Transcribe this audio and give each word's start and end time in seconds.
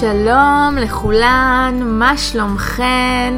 שלום 0.00 0.76
לכולן, 0.80 1.80
מה 1.82 2.18
שלומכן? 2.18 3.34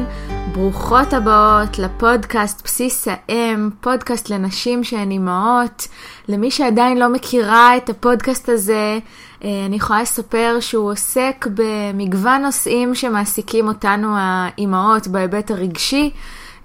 ברוכות 0.53 1.13
הבאות 1.13 1.79
לפודקאסט 1.79 2.63
בסיס 2.65 3.09
האם, 3.09 3.71
פודקאסט 3.81 4.31
לנשים 4.31 4.85
שהן 4.85 5.11
אימהות. 5.11 5.89
למי 6.29 6.51
שעדיין 6.51 6.99
לא 6.99 7.09
מכירה 7.09 7.77
את 7.77 7.91
הפודקאסט 7.91 8.49
הזה, 8.49 8.99
אה, 9.45 9.63
אני 9.67 9.77
יכולה 9.77 10.03
לספר 10.03 10.57
שהוא 10.61 10.91
עוסק 10.93 11.47
במגוון 11.55 12.43
נושאים 12.43 12.95
שמעסיקים 12.95 13.69
אותנו 13.69 14.09
האימהות 14.17 15.09
בהיבט 15.09 15.51
הרגשי. 15.51 16.11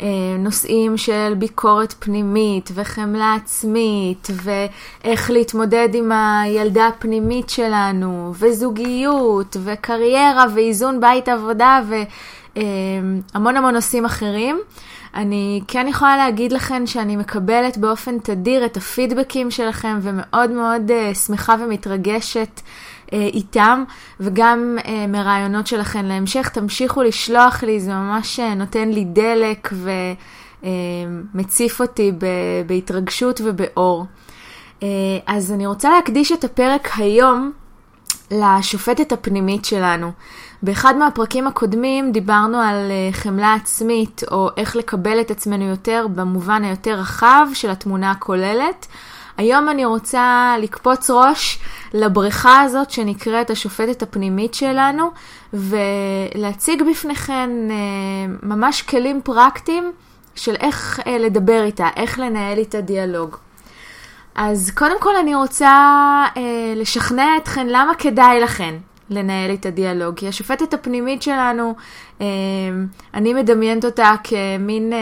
אה, 0.01 0.07
נושאים 0.39 0.97
של 0.97 1.33
ביקורת 1.37 1.93
פנימית 1.99 2.69
וחמלה 2.73 3.35
עצמית 3.35 4.27
ואיך 4.43 5.31
להתמודד 5.31 5.89
עם 5.93 6.11
הילדה 6.11 6.87
הפנימית 6.87 7.49
שלנו 7.49 8.33
וזוגיות 8.39 9.57
וקריירה 9.63 10.45
ואיזון 10.55 10.99
בית 10.99 11.29
עבודה 11.29 11.81
והמון 12.55 13.57
המון 13.57 13.73
נושאים 13.73 14.05
אחרים. 14.05 14.59
אני 15.15 15.61
כן 15.67 15.87
יכולה 15.87 16.17
להגיד 16.17 16.51
לכם 16.51 16.87
שאני 16.87 17.15
מקבלת 17.15 17.77
באופן 17.77 18.19
תדיר 18.19 18.65
את 18.65 18.77
הפידבקים 18.77 19.51
שלכם 19.51 19.99
ומאוד 20.01 20.51
מאוד 20.51 20.91
uh, 20.91 21.15
שמחה 21.15 21.55
ומתרגשת 21.59 22.61
איתם, 23.33 23.83
וגם 24.19 24.77
uh, 24.79 24.87
מרעיונות 25.07 25.67
שלכם 25.67 26.05
להמשך. 26.05 26.49
תמשיכו 26.49 27.03
לשלוח 27.03 27.63
לי, 27.63 27.79
זה 27.79 27.93
ממש 27.93 28.39
uh, 28.39 28.55
נותן 28.55 28.89
לי 28.89 29.05
דלק 29.05 29.73
ומציף 30.63 31.81
uh, 31.81 31.83
אותי 31.83 32.11
ב- 32.11 32.67
בהתרגשות 32.67 33.41
ובאור. 33.43 34.05
Uh, 34.79 34.83
אז 35.27 35.51
אני 35.51 35.65
רוצה 35.65 35.89
להקדיש 35.89 36.31
את 36.31 36.43
הפרק 36.43 36.89
היום 36.97 37.51
לשופטת 38.31 39.11
הפנימית 39.11 39.65
שלנו. 39.65 40.11
באחד 40.63 40.95
מהפרקים 40.97 41.47
הקודמים 41.47 42.11
דיברנו 42.11 42.57
על 42.57 42.91
אה, 42.91 43.09
חמלה 43.11 43.53
עצמית, 43.53 44.21
או 44.31 44.49
איך 44.57 44.75
לקבל 44.75 45.21
את 45.21 45.31
עצמנו 45.31 45.63
יותר 45.63 46.07
במובן 46.15 46.63
היותר 46.63 46.93
רחב 46.99 47.47
של 47.53 47.69
התמונה 47.69 48.11
הכוללת. 48.11 48.87
היום 49.37 49.69
אני 49.69 49.85
רוצה 49.85 50.55
לקפוץ 50.61 51.09
ראש 51.09 51.59
לבריכה 51.93 52.61
הזאת 52.61 52.91
שנקראת 52.91 53.49
השופטת 53.49 54.01
הפנימית 54.01 54.53
שלנו, 54.53 55.11
ולהציג 55.53 56.83
בפניכן 56.91 57.49
אה, 57.71 57.75
ממש 58.43 58.81
כלים 58.81 59.21
פרקטיים 59.23 59.91
של 60.35 60.55
איך 60.55 60.99
אה, 61.07 61.17
לדבר 61.17 61.63
איתה, 61.63 61.87
איך 61.95 62.19
לנהל 62.19 62.57
איתה 62.57 62.81
דיאלוג. 62.81 63.35
אז 64.35 64.71
קודם 64.75 64.99
כל 64.99 65.15
אני 65.15 65.35
רוצה 65.35 65.67
אה, 66.37 66.73
לשכנע 66.75 67.37
אתכן 67.37 67.67
למה 67.67 67.95
כדאי 67.95 68.39
לכן 68.39 68.75
לנהל 69.09 69.53
את 69.53 69.65
הדיאלוג. 69.65 70.15
כי 70.15 70.27
השופטת 70.27 70.73
הפנימית 70.73 71.21
שלנו, 71.21 71.75
אה, 72.21 72.27
אני 73.13 73.33
מדמיינת 73.33 73.85
אותה 73.85 74.11
כמין, 74.23 74.93
אה, 74.93 74.99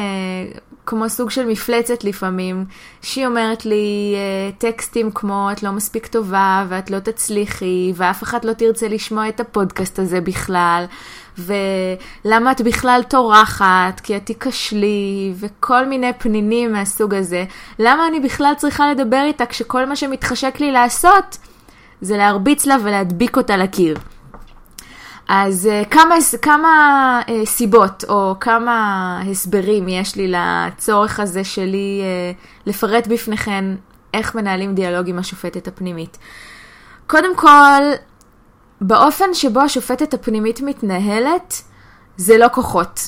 כמו 0.85 1.09
סוג 1.09 1.29
של 1.29 1.45
מפלצת 1.45 2.03
לפעמים, 2.03 2.65
שהיא 3.01 3.27
אומרת 3.27 3.65
לי 3.65 4.15
אה, 4.15 4.51
טקסטים 4.57 5.11
כמו 5.11 5.49
את 5.51 5.63
לא 5.63 5.71
מספיק 5.71 6.07
טובה 6.07 6.65
ואת 6.69 6.91
לא 6.91 6.99
תצליחי 6.99 7.93
ואף 7.95 8.23
אחד 8.23 8.45
לא 8.45 8.53
תרצה 8.53 8.87
לשמוע 8.87 9.29
את 9.29 9.39
הפודקאסט 9.39 9.99
הזה 9.99 10.21
בכלל. 10.21 10.85
ולמה 11.37 12.51
את 12.51 12.61
בכלל 12.61 13.01
טורחת, 13.07 13.99
כי 14.03 14.17
את 14.17 14.25
תיכשלי, 14.25 15.33
וכל 15.39 15.85
מיני 15.85 16.13
פנינים 16.17 16.71
מהסוג 16.73 17.13
הזה. 17.13 17.45
למה 17.79 18.07
אני 18.07 18.19
בכלל 18.19 18.53
צריכה 18.57 18.91
לדבר 18.91 19.21
איתה 19.25 19.45
כשכל 19.45 19.85
מה 19.85 19.95
שמתחשק 19.95 20.59
לי 20.59 20.71
לעשות 20.71 21.37
זה 22.01 22.17
להרביץ 22.17 22.65
לה 22.65 22.75
ולהדביק 22.83 23.37
אותה 23.37 23.57
לקיר. 23.57 23.97
אז 25.27 25.69
uh, 25.71 25.89
כמה, 25.89 26.15
כמה 26.41 27.21
uh, 27.27 27.31
סיבות 27.45 28.03
או 28.09 28.35
כמה 28.39 29.21
הסברים 29.31 29.87
יש 29.87 30.15
לי 30.15 30.27
לצורך 30.27 31.19
הזה 31.19 31.43
שלי 31.43 32.01
uh, 32.01 32.69
לפרט 32.69 33.07
בפניכן 33.07 33.65
איך 34.13 34.35
מנהלים 34.35 34.75
דיאלוג 34.75 35.09
עם 35.09 35.19
השופטת 35.19 35.67
הפנימית. 35.67 36.17
קודם 37.07 37.35
כל, 37.35 37.81
באופן 38.81 39.33
שבו 39.33 39.59
השופטת 39.59 40.13
הפנימית 40.13 40.61
מתנהלת, 40.61 41.61
זה 42.17 42.37
לא 42.37 42.47
כוחות. 42.53 42.99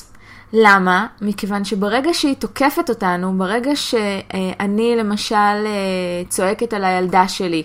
למה? 0.52 1.06
מכיוון 1.20 1.64
שברגע 1.64 2.14
שהיא 2.14 2.36
תוקפת 2.36 2.90
אותנו, 2.90 3.38
ברגע 3.38 3.76
שאני 3.76 4.96
למשל 4.96 5.66
צועקת 6.28 6.72
על 6.72 6.84
הילדה 6.84 7.28
שלי, 7.28 7.62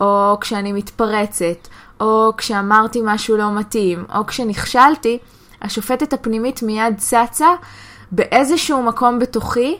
או 0.00 0.36
כשאני 0.40 0.72
מתפרצת, 0.72 1.68
או 2.00 2.32
כשאמרתי 2.36 3.00
משהו 3.04 3.36
לא 3.36 3.54
מתאים, 3.54 4.04
או 4.14 4.26
כשנכשלתי, 4.26 5.18
השופטת 5.62 6.12
הפנימית 6.12 6.62
מיד 6.62 6.94
צצה 6.98 7.48
באיזשהו 8.12 8.82
מקום 8.82 9.18
בתוכי 9.18 9.76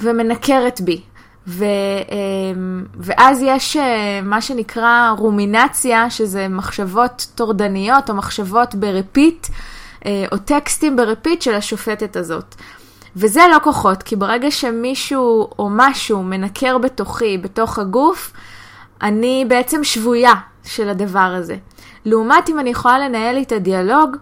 ומנקרת 0.00 0.80
בי. 0.80 1.02
ו, 1.46 1.64
אמ, 2.10 2.84
ואז 2.96 3.42
יש 3.42 3.76
אה, 3.76 4.20
מה 4.22 4.40
שנקרא 4.40 5.14
רומינציה, 5.18 6.10
שזה 6.10 6.48
מחשבות 6.48 7.26
טורדניות 7.34 8.10
או 8.10 8.14
מחשבות 8.14 8.74
ברפיט, 8.74 9.46
אה, 10.06 10.24
או 10.32 10.38
טקסטים 10.38 10.96
ברפיט 10.96 11.42
של 11.42 11.54
השופטת 11.54 12.16
הזאת. 12.16 12.54
וזה 13.16 13.40
לא 13.52 13.58
כוחות, 13.62 14.02
כי 14.02 14.16
ברגע 14.16 14.50
שמישהו 14.50 15.50
או 15.58 15.68
משהו 15.70 16.22
מנקר 16.22 16.78
בתוכי, 16.78 17.38
בתוך 17.38 17.78
הגוף, 17.78 18.32
אני 19.02 19.44
בעצם 19.48 19.84
שבויה 19.84 20.34
של 20.68 20.88
הדבר 20.88 21.18
הזה. 21.18 21.56
לעומת 22.04 22.48
אם 22.48 22.58
אני 22.58 22.70
יכולה 22.70 22.98
לנהל 22.98 23.42
את 23.42 23.52
הדיאלוג 23.52 24.16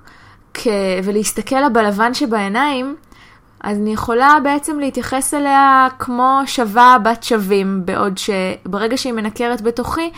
כ... 0.55 0.67
ולהסתכל 1.05 1.61
לה 1.61 1.69
בלבן 1.69 2.15
שבעיניים, 2.15 2.97
אז 3.61 3.79
אני 3.79 3.93
יכולה 3.93 4.37
בעצם 4.43 4.79
להתייחס 4.79 5.35
אליה 5.35 5.89
כמו 5.99 6.41
שווה 6.47 6.97
בת 7.05 7.23
שווים, 7.23 7.83
בעוד 7.85 8.19
שברגע 8.19 8.97
שהיא 8.97 9.13
מנקרת 9.13 9.63
בתוכי, 9.63 10.11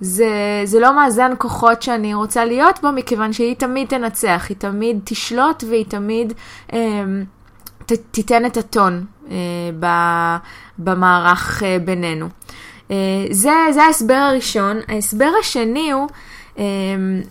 זה, 0.00 0.62
זה 0.64 0.80
לא 0.80 0.96
מאזן 0.96 1.32
כוחות 1.38 1.82
שאני 1.82 2.14
רוצה 2.14 2.44
להיות 2.44 2.78
בו, 2.82 2.92
מכיוון 2.92 3.32
שהיא 3.32 3.56
תמיד 3.56 3.88
תנצח, 3.88 4.46
היא 4.48 4.56
תמיד 4.56 5.00
תשלוט 5.04 5.64
והיא 5.68 5.84
תמיד 5.88 6.32
אה, 6.72 6.78
ת, 7.86 7.92
תיתן 8.10 8.46
את 8.46 8.56
הטון 8.56 9.04
אה, 9.30 9.36
ב, 9.80 9.86
במערך 10.78 11.62
אה, 11.62 11.76
בינינו. 11.84 12.28
אה, 12.90 12.96
זה, 13.30 13.52
זה 13.70 13.82
ההסבר 13.82 14.14
הראשון. 14.14 14.76
ההסבר 14.88 15.30
השני 15.40 15.92
הוא, 15.92 16.08
אה, 16.58 16.64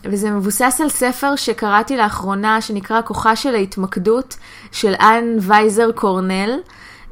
וזה 0.03 0.31
מבוסס 0.31 0.81
על 0.81 0.89
ספר 0.89 1.35
שקראתי 1.35 1.97
לאחרונה, 1.97 2.61
שנקרא 2.61 3.01
כוחה 3.01 3.35
של 3.35 3.55
ההתמקדות, 3.55 4.37
של 4.71 4.93
אן 4.93 5.37
וייזר 5.39 5.91
קורנל. 5.91 6.59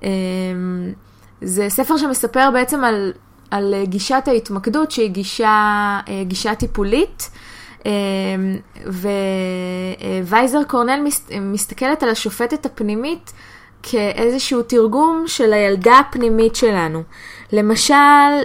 אה, 0.03 0.09
זה 1.41 1.65
ספר 1.69 1.97
שמספר 1.97 2.49
בעצם 2.53 2.83
על, 2.83 3.13
על 3.51 3.75
גישת 3.83 4.23
ההתמקדות, 4.27 4.91
שהיא 4.91 5.09
גישה, 5.09 5.99
גישה 6.23 6.55
טיפולית. 6.55 7.29
ווייזר 10.23 10.63
קורנל 10.67 11.07
מסתכלת 11.41 12.03
על 12.03 12.09
השופטת 12.09 12.65
הפנימית 12.65 13.31
כאיזשהו 13.83 14.61
תרגום 14.61 15.23
של 15.27 15.53
הילדה 15.53 15.99
הפנימית 15.99 16.55
שלנו. 16.55 17.03
למשל, 17.51 17.93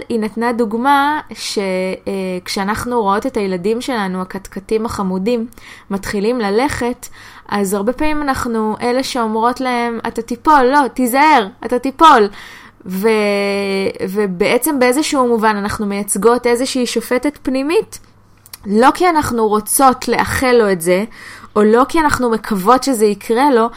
היא 0.09 0.19
נתנה 0.19 0.53
דוגמה 0.53 1.21
שכשאנחנו 1.33 3.01
רואות 3.01 3.25
את 3.25 3.37
הילדים 3.37 3.81
שלנו, 3.81 4.21
הקטקטים 4.21 4.85
החמודים, 4.85 5.47
מתחילים 5.89 6.39
ללכת, 6.39 7.07
אז 7.49 7.73
הרבה 7.73 7.93
פעמים 7.93 8.21
אנחנו 8.21 8.75
אלה 8.81 9.03
שאומרות 9.03 9.61
להם, 9.61 9.99
אתה 10.07 10.21
תיפול, 10.21 10.63
לא, 10.71 10.87
תיזהר, 10.87 11.47
אתה 11.65 11.79
תיפול. 11.79 12.29
ו... 12.85 13.07
ובעצם 14.09 14.79
באיזשהו 14.79 15.27
מובן 15.27 15.55
אנחנו 15.55 15.85
מייצגות 15.85 16.47
איזושהי 16.47 16.85
שופטת 16.85 17.37
פנימית, 17.41 17.99
לא 18.65 18.89
כי 18.93 19.09
אנחנו 19.09 19.47
רוצות 19.47 20.07
לאחל 20.07 20.51
לו 20.51 20.71
את 20.71 20.81
זה, 20.81 21.03
או 21.55 21.63
לא 21.63 21.83
כי 21.89 21.99
אנחנו 21.99 22.29
מקוות 22.29 22.83
שזה 22.83 23.05
יקרה 23.05 23.51
לו, 23.51 23.67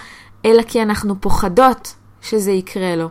אלא 0.44 0.62
כי 0.62 0.82
אנחנו 0.82 1.20
פוחדות 1.20 1.94
שזה 2.22 2.52
יקרה 2.52 2.96
לו. 2.96 3.08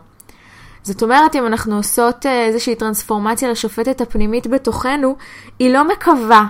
זאת 0.82 1.02
אומרת, 1.02 1.36
אם 1.36 1.46
אנחנו 1.46 1.76
עושות 1.76 2.26
אה, 2.26 2.44
איזושהי 2.46 2.74
טרנספורמציה 2.74 3.50
לשופטת 3.50 4.00
הפנימית 4.00 4.46
בתוכנו, 4.46 5.16
היא 5.58 5.72
לא 5.72 5.88
מקווה 5.88 6.46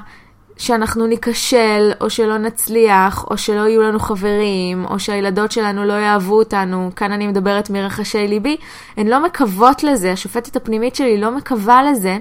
שאנחנו 0.56 1.06
ניכשל, 1.06 1.92
או 2.00 2.10
שלא 2.10 2.38
נצליח, 2.38 3.24
או 3.30 3.38
שלא 3.38 3.68
יהיו 3.68 3.82
לנו 3.82 3.98
חברים, 3.98 4.84
או 4.84 4.98
שהילדות 4.98 5.52
שלנו 5.52 5.84
לא 5.84 5.92
יאהבו 5.92 6.38
אותנו, 6.38 6.90
כאן 6.96 7.12
אני 7.12 7.26
מדברת 7.26 7.70
מרחשי 7.70 8.28
ליבי, 8.28 8.56
הן 8.96 9.06
לא 9.06 9.24
מקוות 9.24 9.82
לזה, 9.82 10.12
השופטת 10.12 10.56
הפנימית 10.56 10.94
שלי 10.96 11.20
לא 11.20 11.36
מקווה 11.36 11.82
לזה, 11.82 12.18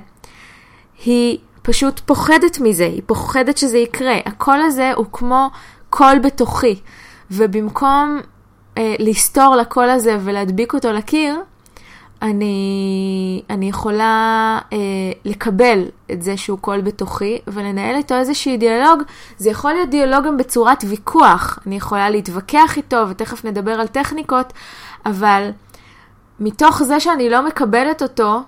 היא 1.05 1.37
פשוט 1.61 1.99
פוחדת 1.99 2.59
מזה, 2.59 2.85
היא 2.85 3.01
פוחדת 3.05 3.57
שזה 3.57 3.77
יקרה. 3.77 4.17
הקול 4.25 4.61
הזה 4.61 4.93
הוא 4.95 5.05
כמו 5.11 5.49
קול 5.89 6.19
בתוכי, 6.19 6.79
ובמקום 7.31 8.19
אה, 8.77 8.95
לסתור 8.99 9.55
לקול 9.55 9.89
הזה 9.89 10.17
ולהדביק 10.23 10.73
אותו 10.73 10.91
לקיר, 10.91 11.39
אני, 12.21 13.41
אני 13.49 13.69
יכולה 13.69 14.59
אה, 14.73 14.77
לקבל 15.25 15.85
את 16.11 16.21
זה 16.21 16.37
שהוא 16.37 16.59
קול 16.59 16.81
בתוכי 16.81 17.39
ולנהל 17.47 17.95
איתו 17.95 18.15
איזשהי 18.15 18.57
דיאלוג. 18.57 19.03
זה 19.37 19.49
יכול 19.49 19.71
להיות 19.71 19.89
דיאלוג 19.89 20.25
גם 20.25 20.37
בצורת 20.37 20.83
ויכוח. 20.87 21.59
אני 21.67 21.75
יכולה 21.75 22.09
להתווכח 22.09 22.77
איתו, 22.77 23.05
ותכף 23.09 23.45
נדבר 23.45 23.71
על 23.71 23.87
טכניקות, 23.87 24.53
אבל 25.05 25.49
מתוך 26.39 26.83
זה 26.83 26.99
שאני 26.99 27.29
לא 27.29 27.45
מקבלת 27.45 28.01
אותו, 28.01 28.41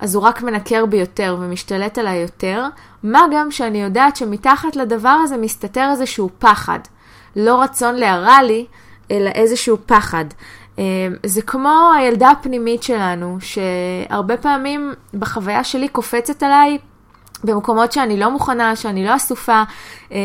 אז 0.00 0.14
הוא 0.14 0.22
רק 0.22 0.42
מנקר 0.42 0.86
בי 0.86 0.96
יותר 0.96 1.36
ומשתלט 1.40 1.98
עליי 1.98 2.18
יותר, 2.18 2.64
מה 3.02 3.22
גם 3.32 3.50
שאני 3.50 3.82
יודעת 3.82 4.16
שמתחת 4.16 4.76
לדבר 4.76 5.08
הזה 5.24 5.36
מסתתר 5.36 5.88
איזשהו 5.90 6.30
פחד. 6.38 6.78
לא 7.36 7.62
רצון 7.62 7.94
להרע 7.94 8.42
לי, 8.42 8.66
אלא 9.10 9.30
איזשהו 9.30 9.76
פחד. 9.86 10.24
אה, 10.78 10.84
זה 11.26 11.42
כמו 11.42 11.92
הילדה 11.96 12.30
הפנימית 12.30 12.82
שלנו, 12.82 13.38
שהרבה 13.40 14.36
פעמים 14.36 14.92
בחוויה 15.14 15.64
שלי 15.64 15.88
קופצת 15.88 16.42
עליי 16.42 16.78
במקומות 17.44 17.92
שאני 17.92 18.16
לא 18.16 18.30
מוכנה, 18.30 18.76
שאני 18.76 19.04
לא 19.04 19.16
אסופה, 19.16 19.62
אה, 20.12 20.18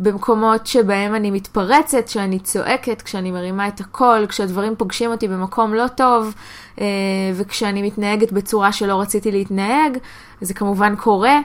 במקומות 0.00 0.66
שבהם 0.66 1.14
אני 1.14 1.30
מתפרצת, 1.30 2.08
שאני 2.08 2.38
צועקת, 2.38 3.02
כשאני 3.02 3.30
מרימה 3.30 3.68
את 3.68 3.80
הקול, 3.80 4.26
כשהדברים 4.28 4.76
פוגשים 4.76 5.10
אותי 5.10 5.28
במקום 5.28 5.74
לא 5.74 5.88
טוב, 5.88 6.34
אה, 6.80 6.86
וכשאני 7.34 7.82
מתנהגת 7.82 8.32
בצורה 8.32 8.72
שלא 8.72 9.00
רציתי 9.00 9.32
להתנהג, 9.32 9.98
זה 10.40 10.54
כמובן 10.54 10.96
קורה. 10.96 11.38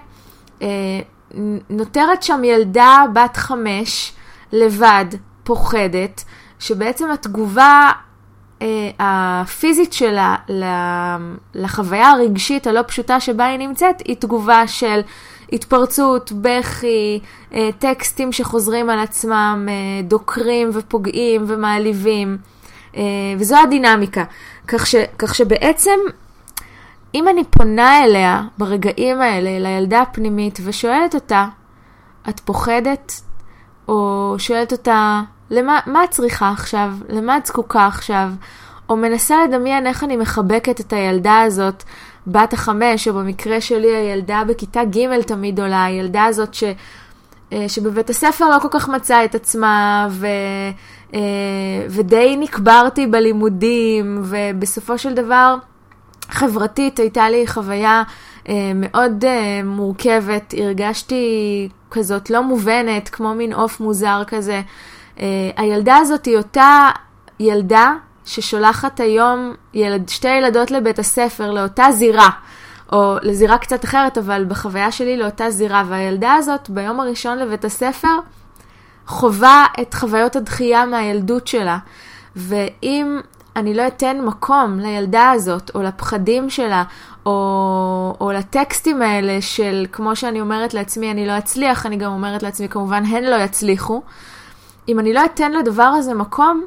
אה, 0.62 0.68
נותרת 1.70 2.24
שם 2.24 2.44
ילדה 2.44 3.04
בת 3.14 3.38
חמש, 3.38 4.14
לבד, 4.52 5.06
פוחדת, 5.44 6.24
שבעצם 6.60 7.12
התגובה 7.12 7.92
הפיזית 9.00 9.94
שלה 9.94 10.36
לחוויה 11.56 12.12
הרגשית 12.12 12.68
הלא 12.68 12.82
פשוטה 12.88 13.20
שבה 13.20 13.46
היא 13.46 13.60
נמצאת, 13.60 14.02
היא 14.06 14.16
תגובה 14.16 14.68
של 14.68 15.00
התפרצות, 15.54 16.32
בכי, 16.32 17.20
אה, 17.54 17.70
טקסטים 17.80 18.32
שחוזרים 18.32 18.90
על 18.90 19.00
עצמם, 19.00 19.68
אה, 19.70 20.02
דוקרים 20.04 20.70
ופוגעים 20.74 21.46
ומעליבים, 21.48 22.38
וזו 23.38 23.58
הדינמיקה. 23.58 24.24
כך, 24.68 24.88
ש, 24.88 24.96
כך 25.18 25.36
שבעצם, 25.36 26.00
אם 27.16 27.28
אני 27.28 27.44
פונה 27.44 28.04
אליה 28.04 28.44
ברגעים 28.58 29.22
האלה, 29.22 29.60
לילדה 29.60 30.02
הפנימית, 30.02 30.60
ושואלת 30.64 31.16
אותה, 31.16 31.48
את 32.30 32.40
פוחדת? 32.40 33.22
או 33.90 34.36
שואלת 34.38 34.72
אותה, 34.72 35.22
למה 35.52 35.80
מה 35.86 36.04
את 36.04 36.10
צריכה 36.10 36.52
עכשיו? 36.52 36.92
למה 37.10 37.38
את 37.38 37.46
זקוקה 37.46 37.88
עכשיו? 37.88 38.30
או 38.90 38.96
מנסה 38.96 39.36
לדמיין 39.44 39.88
איך 39.88 40.04
אני 40.04 40.18
מחבקת 40.18 40.80
את 40.80 40.94
הילדה 40.94 41.42
הזאת, 41.42 41.84
בת 42.28 42.54
החמש, 42.54 43.08
או 43.08 43.14
במקרה 43.14 43.62
שלי 43.62 43.96
הילדה 43.96 44.44
בכיתה 44.48 44.84
ג' 44.84 45.22
תמיד 45.22 45.60
עולה, 45.60 45.84
הילדה 45.84 46.26
הזאת 46.26 46.54
ש, 46.54 46.64
אה, 47.54 47.70
שבבית 47.70 48.10
הספר 48.10 48.50
לא 48.50 48.60
כל 48.60 48.68
כך 48.72 48.90
מצאה 48.90 49.26
את 49.26 49.36
עצמה, 49.36 50.08
ו, 50.12 50.28
אה, 51.14 51.20
ודי 51.90 52.38
נקברתי 52.40 53.08
בלימודים, 53.08 54.22
ובסופו 54.24 54.98
של 54.98 55.14
דבר, 55.14 55.56
חברתית 56.30 57.00
הייתה 57.00 57.30
לי 57.30 57.48
חוויה 57.48 58.04
אה, 58.50 58.72
מאוד 58.76 59.24
מורכבת, 59.64 60.54
הרגשתי 60.58 61.70
כזאת 61.92 62.30
לא 62.30 62.44
מובנת, 62.44 63.10
כמו 63.10 63.34
מין 63.34 63.54
עוף 63.54 63.80
מוזר 63.80 64.24
כזה. 64.28 64.62
Uh, 65.20 65.22
הילדה 65.58 65.98
הזאת 65.98 66.26
היא 66.26 66.38
אותה 66.38 66.90
ילדה 67.40 67.94
ששולחת 68.26 69.00
היום 69.00 69.54
ילד, 69.74 70.10
שתי 70.10 70.28
ילדות 70.28 70.72
לבית 70.72 71.00
הספר, 71.00 71.52
לאותה 71.52 71.92
זירה, 71.92 72.30
או 72.92 73.16
לזירה 73.22 73.58
קצת 73.58 73.86
אחרת, 73.86 74.18
אבל 74.18 74.46
בחוויה 74.48 74.92
שלי 74.92 75.18
לאותה 75.18 75.50
זירה. 75.50 75.84
והילדה 75.88 76.34
הזאת, 76.34 76.70
ביום 76.70 77.00
הראשון 77.00 77.38
לבית 77.38 77.66
הספר, 77.66 78.18
חווה 79.08 79.66
את 79.82 79.94
חוויות 79.94 80.36
הדחייה 80.36 80.86
מהילדות 80.86 81.48
שלה. 81.48 81.78
ואם 82.36 83.20
אני 83.56 83.74
לא 83.74 83.88
אתן 83.88 84.22
מקום 84.22 84.80
לילדה 84.80 85.32
הזאת, 85.32 85.72
או 85.76 85.82
לפחדים 85.82 86.50
שלה, 86.50 86.84
או, 87.26 88.16
או 88.22 88.32
לטקסטים 88.32 89.02
האלה 89.02 89.42
של, 89.42 89.86
כמו 89.92 90.16
שאני 90.16 90.42
אומרת 90.42 90.74
לעצמי, 90.74 91.12
אני 91.12 91.28
לא 91.28 91.38
אצליח, 91.38 91.86
אני 91.86 91.98
גם 91.98 92.12
אומרת 92.12 92.44
לעצמי, 92.44 92.70
כמובן, 92.70 93.06
הן 93.06 93.24
לא 93.24 93.36
יצליחו. 93.36 94.02
אם 94.90 95.00
אני 95.00 95.14
לא 95.14 95.26
אתן 95.26 95.52
לדבר 95.52 95.84
הזה 95.84 96.14
מקום, 96.14 96.66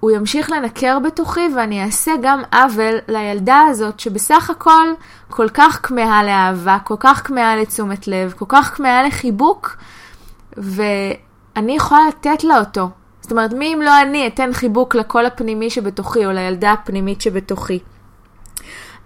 הוא 0.00 0.10
ימשיך 0.10 0.50
לנקר 0.50 0.98
בתוכי 0.98 1.48
ואני 1.56 1.84
אעשה 1.84 2.12
גם 2.22 2.42
עוול 2.52 2.98
לילדה 3.08 3.60
הזאת 3.70 4.00
שבסך 4.00 4.50
הכל 4.50 4.86
כל 5.30 5.48
כך 5.48 5.80
כמהה 5.82 6.24
לאהבה, 6.24 6.78
כל 6.84 6.94
כך 7.00 7.26
כמהה 7.26 7.56
לתשומת 7.56 8.08
לב, 8.08 8.32
כל 8.38 8.44
כך 8.48 8.76
כמהה 8.76 9.02
לחיבוק, 9.02 9.76
ואני 10.56 11.76
יכולה 11.76 12.00
לתת 12.08 12.44
לה 12.44 12.58
אותו. 12.58 12.90
זאת 13.20 13.30
אומרת, 13.30 13.52
מי 13.52 13.74
אם 13.74 13.82
לא 13.82 14.00
אני 14.02 14.26
אתן 14.26 14.52
חיבוק 14.52 14.94
לקול 14.94 15.26
הפנימי 15.26 15.70
שבתוכי 15.70 16.26
או 16.26 16.32
לילדה 16.32 16.72
הפנימית 16.72 17.20
שבתוכי. 17.20 17.78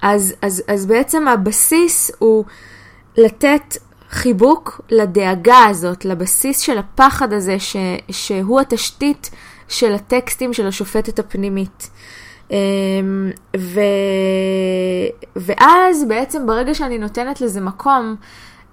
אז, 0.02 0.34
אז, 0.42 0.62
אז 0.68 0.86
בעצם 0.86 1.28
הבסיס 1.28 2.10
הוא 2.18 2.44
לתת 3.16 3.76
חיבוק 4.10 4.80
לדאגה 4.90 5.64
הזאת, 5.64 6.04
לבסיס 6.04 6.60
של 6.60 6.78
הפחד 6.78 7.32
הזה, 7.32 7.58
ש, 7.58 7.76
שהוא 8.10 8.60
התשתית 8.60 9.30
של 9.68 9.94
הטקסטים 9.94 10.52
של 10.52 10.66
השופטת 10.66 11.18
הפנימית. 11.18 11.90
אמ, 12.50 12.56
ו... 13.56 13.80
ואז 15.36 16.04
בעצם 16.08 16.46
ברגע 16.46 16.74
שאני 16.74 16.98
נותנת 16.98 17.40
לזה 17.40 17.60
מקום, 17.60 18.16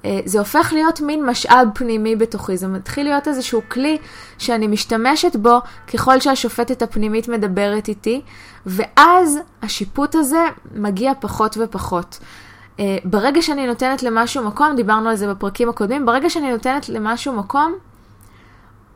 אה, 0.05 0.19
זה 0.25 0.39
הופך 0.39 0.73
להיות 0.73 1.01
מין 1.01 1.25
משאב 1.25 1.67
פנימי 1.73 2.15
בתוכי, 2.15 2.57
זה 2.57 2.67
מתחיל 2.67 3.05
להיות 3.05 3.27
איזשהו 3.27 3.61
כלי 3.67 3.97
שאני 4.37 4.67
משתמשת 4.67 5.35
בו 5.35 5.59
ככל 5.93 6.19
שהשופטת 6.19 6.81
הפנימית 6.81 7.27
מדברת 7.27 7.87
איתי, 7.87 8.21
ואז 8.65 9.39
השיפוט 9.61 10.15
הזה 10.15 10.45
מגיע 10.75 11.11
פחות 11.19 11.57
ופחות. 11.61 12.19
אה, 12.79 12.97
ברגע 13.03 13.41
שאני 13.41 13.67
נותנת 13.67 14.03
למשהו 14.03 14.43
מקום, 14.43 14.75
דיברנו 14.75 15.09
על 15.09 15.15
זה 15.15 15.27
בפרקים 15.27 15.69
הקודמים, 15.69 16.05
ברגע 16.05 16.29
שאני 16.29 16.51
נותנת 16.51 16.89
למשהו 16.89 17.33
מקום, 17.33 17.75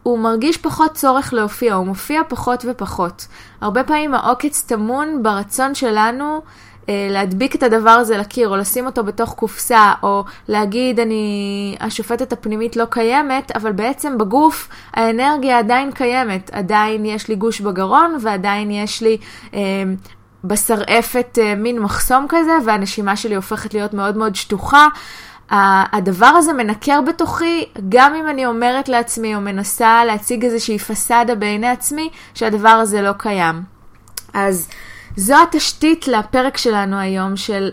הוא 0.04 0.20
מרגיש 0.20 0.58
פחות 0.58 0.94
צורך 0.94 1.34
להופיע, 1.34 1.74
הוא 1.74 1.86
מופיע 1.86 2.22
פחות 2.28 2.66
ופחות. 2.70 3.28
הרבה 3.62 3.84
פעמים 3.84 4.14
העוקץ 4.14 4.62
טמון 4.62 5.24
ברצון 5.24 5.76
שלנו 5.76 6.42
אה, 6.90 7.08
להדביק 7.12 7.56
את 7.56 7.64
הדבר 7.64 7.90
הזה 7.90 8.18
לקיר, 8.18 8.50
או 8.50 8.56
לשים 8.56 8.86
אותו 8.86 9.04
בתוך 9.04 9.34
קופסה, 9.34 9.94
או 10.04 10.24
להגיד, 10.48 11.00
אני, 11.00 11.76
השופטת 11.80 12.34
הפנימית 12.34 12.76
לא 12.76 12.86
קיימת, 12.90 13.52
אבל 13.56 13.72
בעצם 13.72 14.18
בגוף 14.18 14.70
האנרגיה 14.94 15.60
עדיין 15.60 15.92
קיימת. 15.92 16.50
עדיין 16.54 17.06
יש 17.06 17.28
לי 17.28 17.36
גוש 17.36 17.62
בגרון, 17.62 18.18
ועדיין 18.22 18.72
יש 18.72 19.02
לי 19.02 19.18
אה, 19.54 19.60
בשרעפת 20.44 21.38
אה, 21.42 21.56
מין 21.56 21.80
מחסום 21.80 22.26
כזה, 22.30 22.52
והנשימה 22.66 23.16
שלי 23.16 23.36
הופכת 23.36 23.74
להיות 23.74 23.94
מאוד 23.94 24.18
מאוד 24.18 24.36
שטוחה. 24.36 24.88
הדבר 25.52 26.26
הזה 26.26 26.54
מנקר 26.54 27.02
בתוכי, 27.02 27.66
גם 27.90 28.16
אם 28.16 28.30
אני 28.30 28.46
אומרת 28.46 28.90
לעצמי 28.90 29.36
או 29.36 29.42
מנסה 29.42 30.06
להציג 30.06 30.46
איזושהי 30.46 30.80
פסאדה 30.80 31.36
בעיני 31.36 31.68
עצמי, 31.68 32.10
שהדבר 32.34 32.70
הזה 32.70 33.02
לא 33.02 33.12
קיים. 33.18 33.64
אז 34.34 34.70
זו 35.16 35.36
התשתית 35.44 36.08
לפרק 36.08 36.58
שלנו 36.58 36.98
היום 36.98 37.38
של 37.38 37.72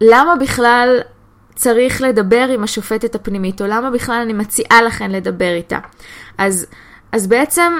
למה 0.00 0.36
בכלל 0.36 1.00
צריך 1.54 2.02
לדבר 2.02 2.48
עם 2.48 2.64
השופטת 2.64 3.14
הפנימית, 3.14 3.62
או 3.62 3.66
למה 3.66 3.90
בכלל 3.90 4.20
אני 4.22 4.32
מציעה 4.32 4.82
לכן 4.82 5.10
לדבר 5.10 5.52
איתה. 5.54 5.78
אז, 6.38 6.66
אז 7.12 7.26
בעצם 7.26 7.72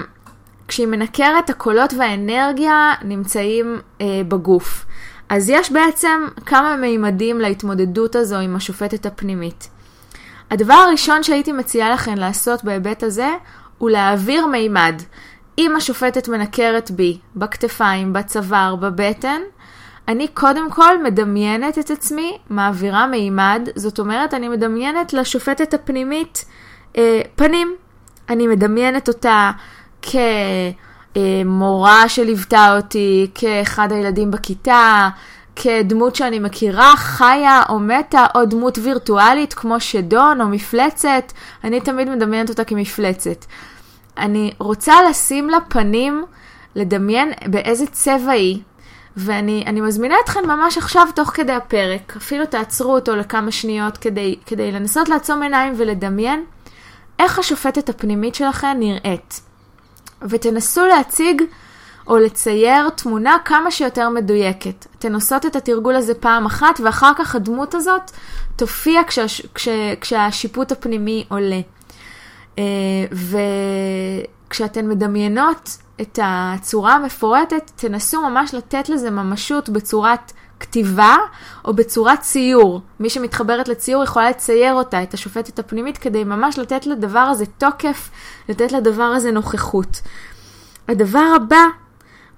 כשהיא 0.71 0.87
מנקרת, 0.87 1.51
הקולות 1.51 1.95
והאנרגיה 1.99 2.95
נמצאים 3.05 3.81
אה, 4.01 4.07
בגוף. 4.29 4.87
אז 5.29 5.51
יש 5.51 5.73
בעצם 5.73 6.29
כמה 6.47 6.77
מימדים 6.77 7.41
להתמודדות 7.41 8.17
הזו 8.17 8.37
עם 8.37 8.57
השופטת 8.57 9.07
הפנימית. 9.07 9.69
הדבר 10.51 10.75
הראשון 10.75 11.23
שהייתי 11.23 11.53
מציעה 11.53 11.91
לכן 11.91 12.19
לעשות 12.19 12.65
בהיבט 12.65 13.03
הזה, 13.03 13.29
הוא 13.79 13.91
להעביר 13.91 14.47
מימד. 14.47 15.03
אם 15.59 15.77
השופטת 15.77 16.29
מנקרת 16.29 16.91
בי, 16.91 17.19
בכתפיים, 17.37 18.13
בצוואר, 18.13 18.77
בבטן, 18.77 19.41
אני 20.09 20.29
קודם 20.29 20.71
כל 20.71 21.03
מדמיינת 21.03 21.79
את 21.79 21.91
עצמי, 21.91 22.39
מעבירה 22.51 23.07
מימד, 23.07 23.69
זאת 23.77 23.99
אומרת, 23.99 24.35
אני 24.35 24.49
מדמיינת 24.49 25.13
לשופטת 25.13 25.75
הפנימית 25.75 26.45
אה, 26.97 27.21
פנים. 27.37 27.75
אני 28.29 28.47
מדמיינת 28.47 29.09
אותה 29.09 29.51
כמורה 30.03 32.09
שליוותה 32.09 32.77
אותי, 32.77 33.31
כאחד 33.35 33.93
הילדים 33.93 34.31
בכיתה, 34.31 35.09
כדמות 35.57 36.17
שאני 36.17 36.39
מכירה, 36.39 36.97
חיה 36.97 37.63
או 37.69 37.79
מתה, 37.79 38.27
או 38.35 38.45
דמות 38.45 38.79
וירטואלית 38.83 39.55
כמו 39.55 39.81
שדון 39.81 40.41
או 40.41 40.49
מפלצת, 40.49 41.33
אני 41.65 41.81
תמיד 41.81 42.09
מדמיינת 42.09 42.49
אותה 42.49 42.65
כמפלצת. 42.65 43.45
אני 44.19 44.53
רוצה 44.59 44.95
לשים 45.11 45.51
לה 45.51 45.59
פנים, 45.69 46.25
לדמיין 46.75 47.33
באיזה 47.47 47.87
צבע 47.87 48.31
היא, 48.31 48.59
ואני 49.17 49.81
מזמינה 49.81 50.15
אתכם 50.25 50.41
ממש 50.47 50.79
עכשיו, 50.79 51.07
תוך 51.15 51.29
כדי 51.29 51.53
הפרק, 51.53 52.17
אפילו 52.17 52.47
תעצרו 52.47 52.95
אותו 52.95 53.17
לכמה 53.17 53.51
שניות 53.51 53.97
כדי, 53.97 54.37
כדי 54.47 54.73
לנסות 54.73 55.09
לעצום 55.09 55.43
עיניים 55.43 55.75
ולדמיין 55.77 56.45
איך 57.19 57.39
השופטת 57.39 57.89
הפנימית 57.89 58.35
שלכם 58.35 58.77
נראית. 58.79 59.50
ותנסו 60.23 60.87
להציג 60.87 61.43
או 62.07 62.19
לצייר 62.19 62.89
תמונה 62.89 63.37
כמה 63.45 63.71
שיותר 63.71 64.09
מדויקת. 64.09 64.87
אתן 64.99 65.15
עושות 65.15 65.47
את 65.47 65.57
התרגול 65.57 65.97
הזה 65.97 66.15
פעם 66.15 66.47
אחת, 66.47 66.81
ואחר 66.85 67.13
כך 67.19 67.35
הדמות 67.35 67.75
הזאת 67.75 68.11
תופיע 68.57 69.05
כשה, 69.05 69.25
כש, 69.55 69.69
כשהשיפוט 70.01 70.73
הפנימי 70.73 71.25
עולה. 71.29 71.61
אה, 72.59 72.65
וכשאתן 74.49 74.89
מדמיינות 74.89 75.79
את 76.01 76.19
הצורה 76.23 76.95
המפורטת, 76.95 77.71
תנסו 77.77 78.31
ממש 78.31 78.55
לתת 78.55 78.89
לזה 78.89 79.11
ממשות 79.11 79.69
בצורת 79.69 80.33
כתיבה 80.61 81.17
או 81.65 81.75
בצורת 81.75 82.21
ציור. 82.21 82.81
מי 83.01 83.11
שמתחברת 83.11 83.69
לציור 83.69 84.05
יכולה 84.05 84.31
לצייר 84.31 84.75
אותה, 84.75 85.03
את 85.03 85.15
השופטת 85.15 85.59
הפנימית, 85.59 85.99
כדי 85.99 86.25
ממש 86.25 86.59
לתת 86.59 86.87
לדבר 86.87 87.19
הזה 87.19 87.47
תוקף, 87.47 88.11
לתת 88.49 88.73
לדבר 88.73 89.03
הזה 89.03 89.31
נוכחות. 89.31 90.01
הדבר 90.89 91.33
הבא 91.37 91.65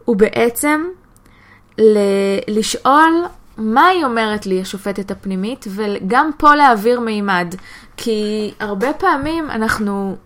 הוא 0.05 0.17
בעצם 0.17 0.85
ל- 1.79 2.39
לשאול 2.49 3.13
מה 3.59 3.87
היא 3.87 4.05
אומרת 4.05 4.47
לי, 4.47 4.61
השופטת 4.61 5.11
הפנימית, 5.11 5.67
וגם 5.69 6.31
פה 6.37 6.55
להעביר 6.55 7.01
מימד. 7.01 7.55
כי 7.97 8.53
הרבה 8.61 8.93
פעמים 8.93 9.51
אנחנו 9.51 10.17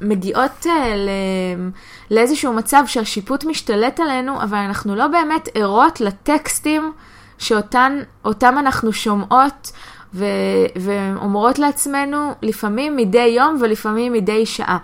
מגיעות 0.00 0.66
ל- 0.96 1.70
לאיזשהו 2.10 2.52
מצב 2.52 2.82
שהשיפוט 2.86 3.44
משתלט 3.44 4.00
עלינו, 4.00 4.42
אבל 4.42 4.58
אנחנו 4.58 4.96
לא 4.96 5.06
באמת 5.06 5.48
ערות 5.54 6.00
לטקסטים 6.00 6.92
שאותם 7.38 7.98
אנחנו 8.42 8.92
שומעות 8.92 9.72
ו- 10.14 10.66
ואומרות 10.76 11.58
לעצמנו 11.58 12.32
לפעמים 12.42 12.96
מדי 12.96 13.18
יום 13.18 13.56
ולפעמים 13.60 14.12
מדי 14.12 14.46
שעה. 14.46 14.78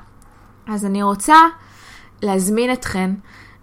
אז 0.68 0.84
אני 0.84 1.02
רוצה 1.02 1.36
להזמין 2.22 2.72
אתכן 2.72 3.10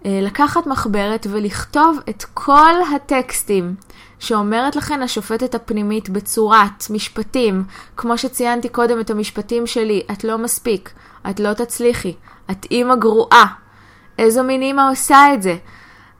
אה, 0.06 0.20
לקחת 0.22 0.66
מחברת 0.66 1.26
ולכתוב 1.30 1.98
את 2.08 2.24
כל 2.34 2.74
הטקסטים 2.96 3.74
שאומרת 4.18 4.76
לכן 4.76 5.02
השופטת 5.02 5.54
הפנימית 5.54 6.08
בצורת 6.08 6.90
משפטים, 6.90 7.64
כמו 7.96 8.18
שציינתי 8.18 8.68
קודם 8.68 9.00
את 9.00 9.10
המשפטים 9.10 9.66
שלי, 9.66 10.02
את 10.12 10.24
לא 10.24 10.38
מספיק, 10.38 10.90
את 11.30 11.40
לא 11.40 11.52
תצליחי, 11.52 12.14
את 12.50 12.66
אימא 12.70 12.94
גרועה, 12.94 13.46
איזו 14.18 14.44
מין 14.44 14.62
אימא 14.62 14.90
עושה 14.90 15.34
את 15.34 15.42
זה, 15.42 15.56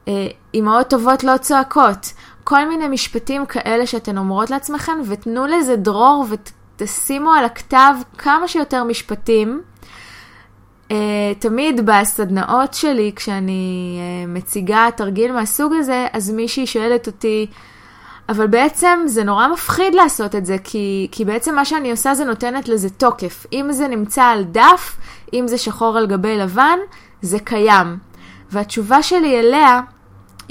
אה, 0.09 0.27
אימהות 0.55 0.91
טובות 0.91 1.25
לא 1.25 1.37
צועקות, 1.37 2.13
כל 2.45 2.69
מיני 2.69 2.89
משפטים 2.89 3.47
כאלה 3.47 3.87
שאתן 3.87 4.19
אומרות 4.19 4.51
לעצמכן, 4.51 4.99
ותנו 5.05 5.47
לזה 5.47 5.77
דרור 5.77 6.25
ותשימו 6.31 7.33
על 7.33 7.45
הכתב 7.45 7.95
כמה 8.19 8.49
שיותר 8.49 8.85
משפטים. 8.85 9.63
Uh, 10.89 10.93
תמיד 11.39 11.87
בסדנאות 11.87 12.75
שלי, 12.75 13.13
כשאני 13.17 13.99
uh, 13.99 14.29
מציגה 14.29 14.89
תרגיל 14.97 15.33
מהסוג 15.33 15.73
הזה, 15.75 16.07
אז 16.13 16.31
מישהי 16.31 16.67
שואלת 16.67 17.07
אותי, 17.07 17.47
אבל 18.31 18.47
בעצם 18.47 19.01
זה 19.07 19.25
נורא 19.25 19.49
מפחיד 19.49 19.95
לעשות 19.95 20.35
את 20.35 20.47
זה, 20.47 20.57
כי, 20.65 21.09
כי 21.13 21.25
בעצם 21.25 21.55
מה 21.55 21.65
שאני 21.65 21.91
עושה 21.91 22.15
זה 22.15 22.25
נותנת 22.25 22.69
לזה 22.69 22.91
תוקף. 22.91 23.47
אם 23.53 23.73
זה 23.73 23.89
נמצא 23.89 24.25
על 24.25 24.45
דף, 24.45 24.97
אם 25.33 25.49
זה 25.49 25.59
שחור 25.59 25.99
על 25.99 26.07
גבי 26.07 26.37
לבן, 26.37 26.79
זה 27.23 27.39
קיים. 27.39 27.99
והתשובה 28.51 29.03
שלי 29.03 29.41
אליה, 29.41 29.81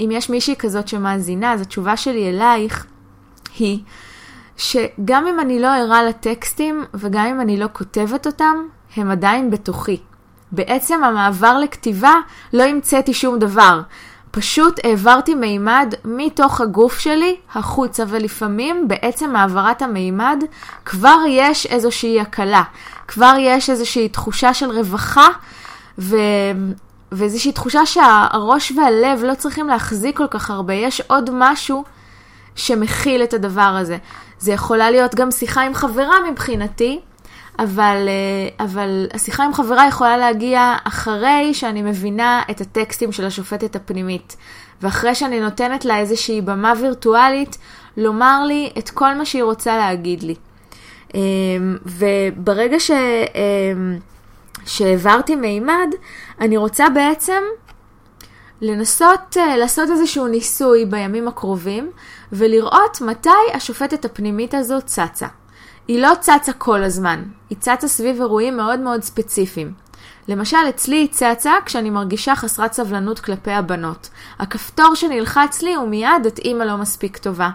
אם 0.00 0.08
יש 0.12 0.30
מישהי 0.30 0.56
כזאת 0.56 0.88
שמאזינה, 0.88 1.52
אז 1.52 1.60
התשובה 1.60 1.96
שלי 1.96 2.28
אלייך 2.28 2.86
היא 3.58 3.78
שגם 4.56 5.26
אם 5.26 5.40
אני 5.40 5.60
לא 5.60 5.66
ערה 5.66 6.02
לטקסטים 6.02 6.84
וגם 6.94 7.26
אם 7.26 7.40
אני 7.40 7.56
לא 7.56 7.66
כותבת 7.72 8.26
אותם, 8.26 8.56
הם 8.96 9.10
עדיין 9.10 9.50
בתוכי. 9.50 10.00
בעצם 10.52 11.04
המעבר 11.04 11.58
לכתיבה 11.58 12.14
לא 12.52 12.62
המצאתי 12.62 13.14
שום 13.14 13.38
דבר. 13.38 13.80
פשוט 14.30 14.80
העברתי 14.84 15.34
מימד 15.34 15.94
מתוך 16.04 16.60
הגוף 16.60 16.98
שלי 16.98 17.36
החוצה, 17.54 18.04
ולפעמים 18.08 18.88
בעצם 18.88 19.36
העברת 19.36 19.82
המימד 19.82 20.44
כבר 20.84 21.18
יש 21.28 21.66
איזושהי 21.66 22.20
הקלה, 22.20 22.62
כבר 23.08 23.34
יש 23.38 23.70
איזושהי 23.70 24.08
תחושה 24.08 24.54
של 24.54 24.70
רווחה, 24.70 25.28
ו... 25.98 26.16
ואיזושהי 27.12 27.52
תחושה 27.52 27.86
שהראש 27.86 28.72
והלב 28.76 29.24
לא 29.24 29.34
צריכים 29.34 29.68
להחזיק 29.68 30.16
כל 30.16 30.26
כך 30.26 30.50
הרבה, 30.50 30.74
יש 30.74 31.00
עוד 31.00 31.30
משהו 31.32 31.84
שמכיל 32.56 33.22
את 33.22 33.34
הדבר 33.34 33.76
הזה. 33.80 33.96
זה 34.38 34.52
יכולה 34.52 34.90
להיות 34.90 35.14
גם 35.14 35.30
שיחה 35.30 35.62
עם 35.62 35.74
חברה 35.74 36.16
מבחינתי, 36.30 37.00
אבל, 37.58 38.08
אה, 38.08 38.64
אבל 38.64 39.06
השיחה 39.14 39.44
עם 39.44 39.54
חברה 39.54 39.86
יכולה 39.88 40.16
להגיע 40.16 40.76
אחרי 40.84 41.54
שאני 41.54 41.82
מבינה 41.82 42.42
את 42.50 42.60
הטקסטים 42.60 43.12
של 43.12 43.24
השופטת 43.24 43.76
הפנימית, 43.76 44.36
ואחרי 44.82 45.14
שאני 45.14 45.40
נותנת 45.40 45.84
לה 45.84 45.98
איזושהי 45.98 46.40
במה 46.40 46.72
וירטואלית 46.80 47.58
לומר 47.96 48.44
לי 48.46 48.70
את 48.78 48.90
כל 48.90 49.14
מה 49.14 49.24
שהיא 49.24 49.42
רוצה 49.42 49.76
להגיד 49.76 50.22
לי. 50.22 50.34
אמ, 51.14 51.76
וברגע 51.86 52.80
ש... 52.80 52.90
אמ, 52.90 53.98
שהעברתי 54.66 55.36
מימד, 55.36 55.88
אני 56.40 56.56
רוצה 56.56 56.88
בעצם 56.88 57.42
לנסות 58.60 59.36
אה, 59.36 59.56
לעשות 59.56 59.90
איזשהו 59.90 60.26
ניסוי 60.26 60.84
בימים 60.84 61.28
הקרובים 61.28 61.90
ולראות 62.32 63.00
מתי 63.00 63.30
השופטת 63.54 64.04
הפנימית 64.04 64.54
הזו 64.54 64.78
צצה. 64.84 65.26
היא 65.90 66.02
לא 66.02 66.12
צצה 66.20 66.52
כל 66.58 66.82
הזמן, 66.82 67.22
היא 67.50 67.58
צצה 67.58 67.88
סביב 67.88 68.20
אירועים 68.20 68.56
מאוד 68.56 68.80
מאוד 68.80 69.02
ספציפיים. 69.02 69.72
למשל, 70.28 70.56
אצלי 70.68 70.96
היא 70.96 71.08
צצה 71.08 71.52
כשאני 71.66 71.90
מרגישה 71.90 72.36
חסרת 72.36 72.72
סבלנות 72.72 73.20
כלפי 73.20 73.50
הבנות. 73.50 74.10
הכפתור 74.38 74.94
שנלחץ 74.94 75.62
לי 75.62 75.74
הוא 75.74 75.88
מיד 75.88 76.26
את 76.26 76.38
אימא 76.38 76.64
לא 76.64 76.76
מספיק 76.76 77.16
טובה. 77.16 77.50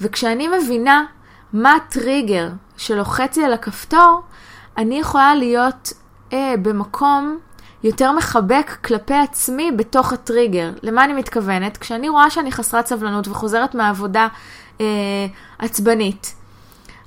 וכשאני 0.00 0.48
מבינה 0.48 1.04
מה 1.52 1.74
הטריגר 1.74 2.48
שלוחץ 2.76 3.36
לי 3.36 3.44
על 3.44 3.52
הכפתור, 3.52 4.20
אני 4.76 4.98
יכולה 4.98 5.34
להיות 5.34 5.92
אה, 6.32 6.54
במקום 6.62 7.38
יותר 7.82 8.12
מחבק 8.12 8.76
כלפי 8.84 9.14
עצמי 9.14 9.70
בתוך 9.72 10.12
הטריגר. 10.12 10.70
למה 10.82 11.04
אני 11.04 11.12
מתכוונת? 11.12 11.76
כשאני 11.76 12.08
רואה 12.08 12.30
שאני 12.30 12.52
חסרת 12.52 12.86
סבלנות 12.86 13.28
וחוזרת 13.28 13.74
מהעבודה 13.74 14.28
אה, 14.80 14.86
עצבנית, 15.58 16.37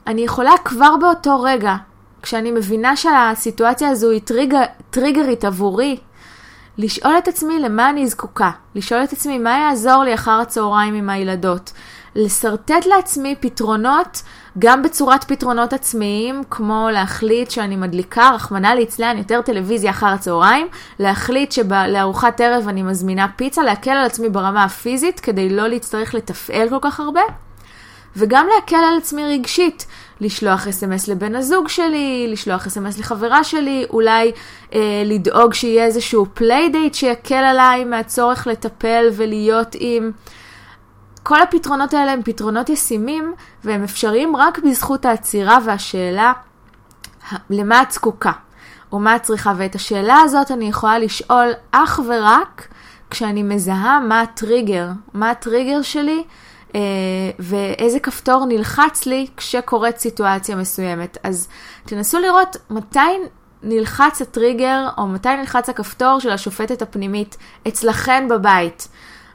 אני 0.08 0.22
יכולה 0.22 0.52
כבר 0.66 0.98
באותו 0.98 1.42
רגע, 1.42 1.76
כשאני 2.22 2.52
מבינה 2.52 2.96
שהסיטואציה 2.96 3.90
הזו 3.90 4.10
היא 4.10 4.22
טריגר, 4.22 4.62
טריגרית 4.90 5.46
עבורי, 5.46 5.98
לשאול 6.78 7.18
את 7.18 7.28
עצמי 7.28 7.60
למה 7.60 7.90
אני 7.90 8.08
זקוקה, 8.08 8.52
לשאול 8.76 9.04
את 9.04 9.14
עצמי 9.14 9.38
מה 9.38 9.58
יעזור 9.58 10.04
לי 10.04 10.14
אחר 10.14 10.32
הצהריים 10.32 10.94
עם 10.94 11.10
הילדות, 11.10 11.72
לשרטט 12.16 12.86
לעצמי 12.86 13.36
פתרונות 13.40 14.22
גם 14.60 14.84
בצורת 14.84 15.24
פתרונות 15.24 15.74
עצמאיים, 15.74 16.42
כמו 16.50 16.90
להחליט 16.94 17.52
שאני 17.52 17.76
מדליקה, 17.76 18.32
רחמנא 18.36 18.68
ליצלן, 18.68 19.18
יותר 19.18 19.42
טלוויזיה 19.42 19.92
אחר 19.92 20.08
הצהריים, 20.08 20.68
להחליט 21.00 21.52
שלארוחת 21.52 22.42
ערב 22.42 22.68
אני 22.68 22.84
מזמינה 22.84 23.28
פיצה, 23.36 23.64
להקל 23.64 23.92
על 23.92 24.06
עצמי 24.06 24.30
ברמה 24.30 24.64
הפיזית 24.64 25.20
כדי 25.20 25.50
לא 25.50 25.68
להצטרך 25.68 26.14
לתפעל 26.14 26.70
כל 26.70 26.80
כך 26.82 27.00
הרבה, 27.00 27.22
וגם 28.16 28.48
להקל 28.56 28.76
על 28.76 28.98
עצמי 28.98 29.24
רגשית, 29.24 29.86
לשלוח 30.22 30.68
SMS 30.68 31.08
לבן 31.08 31.36
הזוג 31.36 31.68
שלי, 31.68 32.28
לשלוח 32.32 32.68
SMS 32.68 33.00
לחברה 33.00 33.44
שלי, 33.44 33.86
אולי 33.90 34.32
אה, 34.74 35.04
לדאוג 35.06 35.54
שיהיה 35.54 35.86
איזשהו 35.86 36.26
playdate 36.34 36.94
שיקל 36.94 37.36
עליי 37.36 37.84
מהצורך 37.84 38.48
לטפל 38.48 39.06
ולהיות 39.14 39.76
עם... 39.80 40.12
כל 41.24 41.42
הפתרונות 41.42 41.94
האלה 41.94 42.12
הם 42.12 42.24
פתרונות 42.24 42.70
ישימים 42.70 43.34
והם 43.64 43.84
אפשריים 43.84 44.36
רק 44.36 44.60
בזכות 44.60 45.06
העצירה 45.06 45.58
והשאלה 45.66 46.34
למה 47.50 47.82
את 47.82 47.92
זקוקה? 47.92 48.32
או 48.92 49.00
מה 49.00 49.16
את 49.16 49.24
צריכה. 49.24 49.54
ואת 49.58 49.76
השאלה 49.76 50.18
הזאת 50.24 50.52
אני 50.52 50.70
יכולה 50.70 51.00
לשאול 51.00 51.52
אך 51.72 52.00
ורק 52.08 52.68
כשאני 53.10 53.44
מזהה 53.44 54.00
מה 54.00 54.22
הטריגר, 54.22 54.88
מה 55.14 55.30
הטריגר 55.30 55.82
שלי 55.82 56.24
ואיזה 57.40 58.00
כפתור 58.00 58.46
נלחץ 58.46 59.06
לי 59.06 59.28
כשקורית 59.38 59.98
סיטואציה 59.98 60.56
מסוימת. 60.56 61.18
אז 61.24 61.48
תנסו 61.86 62.20
לראות 62.20 62.58
מתי 62.70 63.00
נלחץ 63.64 64.22
הטריגר 64.22 64.88
או 64.98 65.08
מתי 65.08 65.36
נלחץ 65.36 65.70
הכפתור 65.70 66.20
של 66.20 66.30
השופטת 66.30 66.82
הפנימית 66.82 67.38
אצלכן 67.68 68.28
בבית. 68.30 68.88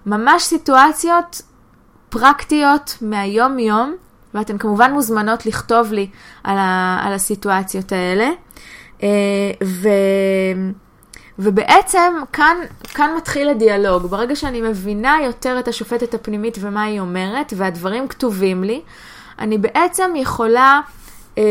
ממש 0.07 0.43
סיטואציות 0.43 1.43
פרקטיות 2.09 2.99
מהיום-יום, 3.01 3.97
ואתן 4.35 4.59
כמובן 4.59 4.93
מוזמנות 4.93 5.47
לכתוב 5.47 5.93
לי 5.93 6.11
על, 6.45 6.59
ה, 6.59 7.01
על 7.03 7.13
הסיטואציות 7.13 7.93
האלה. 7.93 8.29
אה, 9.03 9.09
ו, 9.65 9.89
ובעצם 11.39 12.15
כאן, 12.33 12.57
כאן 12.95 13.15
מתחיל 13.17 13.49
הדיאלוג. 13.49 14.07
ברגע 14.07 14.37
שאני 14.37 14.61
מבינה 14.61 15.17
יותר 15.25 15.59
את 15.59 15.69
השופטת 15.69 16.15
הפנימית 16.15 16.59
ומה 16.61 16.83
היא 16.83 17.01
אומרת, 17.01 17.53
והדברים 17.57 18.09
כתובים 18.09 18.65
לי, 18.65 18.81
אני 19.39 19.59
בעצם 19.59 20.13
יכולה 20.17 20.81
אה, 21.39 21.43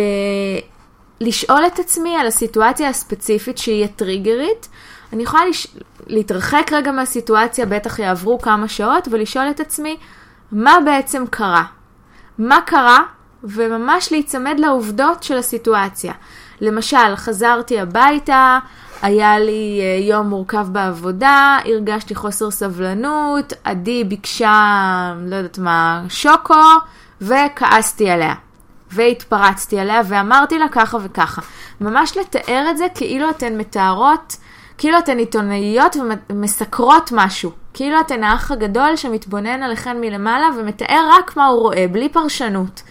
לשאול 1.22 1.66
את 1.68 1.80
עצמי 1.80 2.16
על 2.18 2.28
הסיטואציה 2.28 2.90
הספציפית 2.90 3.58
שהיא 3.58 3.84
הטריגרית. 3.86 4.68
אני 5.14 5.24
יכולה 5.24 5.46
לש... 5.46 5.68
להתרחק 6.08 6.70
רגע 6.72 6.92
מהסיטואציה, 6.92 7.66
בטח 7.66 8.00
יעברו 8.00 8.42
כמה 8.42 8.68
שעות, 8.68 9.08
ולשאול 9.12 9.50
את 9.50 9.60
עצמי, 9.60 9.98
מה 10.52 10.78
בעצם 10.86 11.24
קרה? 11.30 11.64
מה 12.38 12.60
קרה? 12.66 13.00
וממש 13.44 14.12
להיצמד 14.12 14.56
לעובדות 14.60 15.24
של 15.24 15.38
הסיטואציה. 15.38 16.14
למשל, 16.62 17.16
חזרתי 17.16 17.80
הביתה, 17.80 18.60
היה 19.02 19.40
לי 19.40 19.80
אה, 19.82 20.06
יום 20.08 20.30
מורכב 20.30 20.68
בעבודה, 20.72 21.58
הרגשתי 21.66 22.16
חוסר 22.16 22.52
סבלנות, 22.52 23.54
עדי 23.64 24.04
ביקשה, 24.04 25.14
לא 25.26 25.36
יודעת 25.36 25.58
מה, 25.58 26.04
שוקו, 26.10 26.64
וכעסתי 27.22 28.10
עליה. 28.10 28.34
והתפרצתי 28.92 29.80
עליה 29.80 30.02
ואמרתי 30.06 30.60
לה 30.60 30.70
ככה 30.72 30.98
וככה. 31.04 31.42
ממש 31.82 32.18
לתאר 32.18 32.66
את 32.70 32.78
זה 32.78 32.86
כאילו 32.96 33.30
אתן 33.30 33.58
מתארות, 33.58 34.36
כאילו 34.78 34.98
אתן 35.00 35.18
עיתונאיות 35.18 35.96
ומסקרות 36.30 37.10
משהו. 37.14 37.52
כאילו 37.74 38.00
אתן 38.00 38.24
האח 38.24 38.52
הגדול 38.52 38.96
שמתבונן 38.96 39.64
עליכן 39.64 40.02
מלמעלה 40.02 40.48
ומתאר 40.58 41.10
רק 41.18 41.38
מה 41.38 41.46
הוא 41.46 41.62
רואה, 41.62 41.86
בלי 41.92 42.10
פרשנות. 42.10 42.82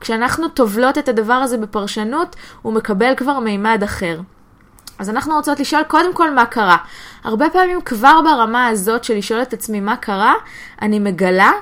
כשאנחנו 0.00 0.48
טובלות 0.48 0.98
את 0.98 1.08
הדבר 1.08 1.34
הזה 1.34 1.58
בפרשנות, 1.58 2.36
הוא 2.62 2.72
מקבל 2.72 3.14
כבר 3.16 3.38
מימד 3.38 3.82
אחר. 3.84 4.20
אז 5.00 5.10
אנחנו 5.10 5.34
רוצות 5.34 5.60
לשאול 5.60 5.82
קודם 5.82 6.14
כל 6.14 6.34
מה 6.34 6.46
קרה. 6.46 6.76
הרבה 7.24 7.50
פעמים 7.50 7.80
כבר 7.80 8.20
ברמה 8.24 8.66
הזאת 8.66 9.04
של 9.04 9.16
לשאול 9.16 9.42
את 9.42 9.52
עצמי 9.52 9.80
מה 9.80 9.96
קרה, 9.96 10.34
אני 10.82 10.98
מגלה 10.98 11.52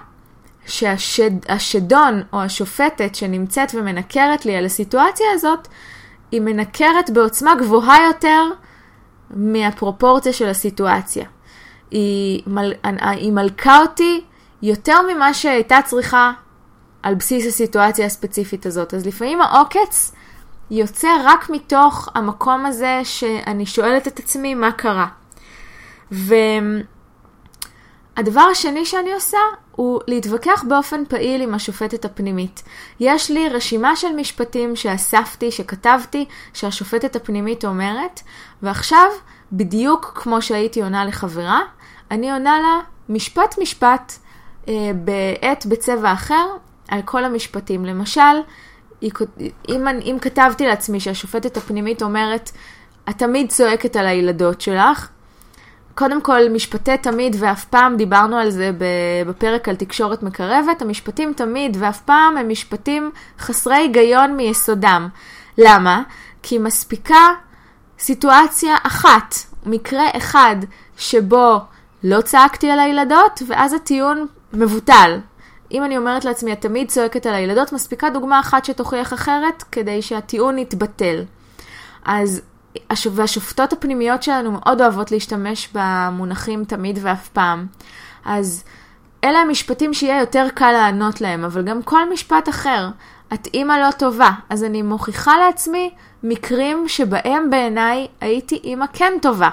שהשדון 0.67 2.23
או 2.33 2.43
השופטת 2.43 3.15
שנמצאת 3.15 3.75
ומנקרת 3.75 4.47
לי 4.47 4.57
על 4.57 4.65
הסיטואציה 4.65 5.27
הזאת, 5.33 5.69
היא 6.33 6.41
מנקרת 6.41 7.11
בעוצמה 7.11 7.55
גבוהה 7.55 8.07
יותר 8.07 8.43
מהפרופורציה 9.31 10.33
של 10.33 10.49
הסיטואציה. 10.49 11.25
היא, 11.91 12.43
מל, 12.47 12.73
היא 13.01 13.33
מלכה 13.33 13.81
אותי 13.81 14.25
יותר 14.63 14.97
ממה 15.15 15.35
שהייתה 15.35 15.79
צריכה 15.85 16.33
על 17.03 17.15
בסיס 17.15 17.47
הסיטואציה 17.47 18.07
הספציפית 18.07 18.67
הזאת. 18.67 18.95
אז 18.95 19.07
לפעמים 19.07 19.41
העוקץ 19.41 20.13
יוצא 20.71 21.09
רק 21.25 21.51
מתוך 21.51 22.09
המקום 22.15 22.67
הזה 22.67 23.01
שאני 23.05 23.67
שואלת 23.67 24.09
את 24.09 24.19
עצמי 24.19 24.55
מה 24.55 24.73
קרה. 24.73 25.07
והדבר 26.11 26.81
השני 28.41 28.87
שאני 28.87 29.13
עושה 29.13 29.39
הוא 29.73 30.01
להתווכח 30.07 30.65
באופן 30.69 31.05
פעיל 31.09 31.43
עם 31.43 31.55
השופטת 31.55 32.05
הפנימית. 32.05 32.63
יש 33.01 33.31
לי 33.31 33.49
רשימה 33.49 33.97
של 33.97 34.13
משפטים 34.17 34.77
שאספתי, 34.77 35.51
שכתבתי, 35.51 36.25
שהשופטת 36.55 37.17
הפנימית 37.17 37.65
אומרת, 37.65 38.21
ועכשיו, 38.63 39.09
בדיוק 39.53 40.13
כמו 40.15 40.43
שהייתי 40.43 40.83
עונה 40.83 41.05
לחברה, 41.05 41.61
אני 42.11 42.33
עונה 42.33 42.61
לה 42.61 42.81
משפט 43.09 43.55
משפט 43.61 44.13
אה, 44.69 44.91
בעט 44.95 45.67
בצבע 45.67 46.13
אחר 46.13 46.47
על 46.89 47.03
כל 47.03 47.25
המשפטים. 47.25 47.85
למשל, 47.85 48.41
אם, 49.03 49.89
אם 49.89 50.17
כתבתי 50.21 50.67
לעצמי 50.67 51.01
שהשופטת 51.01 51.57
הפנימית 51.57 52.03
אומרת, 52.03 52.51
את 53.11 53.19
תמיד 53.19 53.51
צועקת 53.51 53.97
על 53.97 54.07
הילדות 54.07 54.61
שלך, 54.61 55.09
קודם 55.95 56.21
כל, 56.21 56.49
משפטי 56.49 56.99
תמיד 56.99 57.37
ואף 57.39 57.65
פעם, 57.65 57.97
דיברנו 57.97 58.37
על 58.37 58.51
זה 58.51 58.71
בפרק 59.27 59.69
על 59.69 59.77
תקשורת 59.77 60.23
מקרבת, 60.23 60.83
המשפטים 60.83 61.33
תמיד 61.33 61.77
ואף 61.81 62.01
פעם 62.01 62.37
הם 62.37 62.49
משפטים 62.49 63.11
חסרי 63.39 63.77
היגיון 63.77 64.37
מיסודם. 64.37 65.09
למה? 65.59 66.03
כי 66.43 66.59
מספיקה 66.59 67.29
סיטואציה 67.99 68.77
אחת, 68.83 69.35
מקרה 69.67 70.05
אחד, 70.17 70.57
שבו 70.97 71.59
לא 72.05 72.21
צעקתי 72.21 72.71
על 72.71 72.79
הילדות, 72.79 73.43
ואז 73.47 73.73
הטיעון 73.73 74.27
מבוטל. 74.53 75.19
אם 75.73 75.85
אני 75.85 75.97
אומרת 75.97 76.25
לעצמי, 76.25 76.53
את 76.53 76.61
תמיד 76.61 76.89
צועקת 76.89 77.27
על 77.27 77.35
הילדות, 77.35 77.73
מספיקה 77.73 78.11
דוגמה 78.11 78.41
אחת 78.41 78.65
שתוכיח 78.65 79.13
אחרת, 79.13 79.63
כדי 79.73 80.03
שהטיעון 80.03 80.59
יתבטל. 80.59 81.25
אז, 82.05 82.43
והשופטות 83.13 83.73
הפנימיות 83.73 84.23
שלנו 84.23 84.53
מאוד 84.53 84.81
אוהבות 84.81 85.11
להשתמש 85.11 85.69
במונחים 85.75 86.65
תמיד 86.65 86.99
ואף 87.03 87.29
פעם. 87.29 87.67
אז 88.25 88.65
אלה 89.25 89.39
המשפטים 89.39 89.95
שיהיה 89.95 90.21
יותר 90.21 90.47
קל 90.55 90.73
לענות 90.73 91.21
להם, 91.21 91.45
אבל 91.45 91.63
גם 91.63 91.83
כל 91.83 92.11
משפט 92.13 92.49
אחר, 92.49 92.89
את 93.35 93.49
אימא 93.55 93.73
לא 93.73 93.91
טובה, 93.91 94.31
אז 94.51 94.65
אני 94.65 94.83
מוכיחה 94.83 95.39
לעצמי 95.39 95.91
מקרים 96.23 96.89
שבהם 96.89 97.51
בעיניי 97.51 98.07
הייתי 98.21 98.61
אימא 98.65 98.87
כן 98.93 99.13
טובה. 99.23 99.51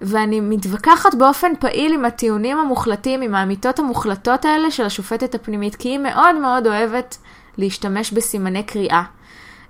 ואני 0.00 0.40
מתווכחת 0.40 1.14
באופן 1.14 1.52
פעיל 1.60 1.92
עם 1.92 2.04
הטיעונים 2.04 2.58
המוחלטים, 2.58 3.22
עם 3.22 3.34
האמיתות 3.34 3.78
המוחלטות 3.78 4.44
האלה 4.44 4.70
של 4.70 4.84
השופטת 4.84 5.34
הפנימית, 5.34 5.76
כי 5.76 5.88
היא 5.88 5.98
מאוד 5.98 6.34
מאוד 6.34 6.66
אוהבת 6.66 7.18
להשתמש 7.58 8.12
בסימני 8.12 8.62
קריאה. 8.62 9.02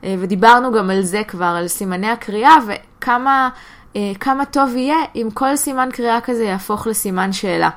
אה, 0.04 0.14
ודיברנו 0.18 0.72
גם 0.72 0.90
על 0.90 1.02
זה 1.02 1.22
כבר, 1.28 1.44
על 1.58 1.68
סימני 1.68 2.10
הקריאה, 2.10 2.56
וכמה 2.66 3.48
אה, 3.96 4.12
כמה 4.20 4.44
טוב 4.44 4.76
יהיה 4.76 4.96
אם 5.14 5.28
כל 5.34 5.56
סימן 5.56 5.88
קריאה 5.92 6.20
כזה 6.20 6.44
יהפוך 6.44 6.86
לסימן 6.86 7.32
שאלה. 7.32 7.70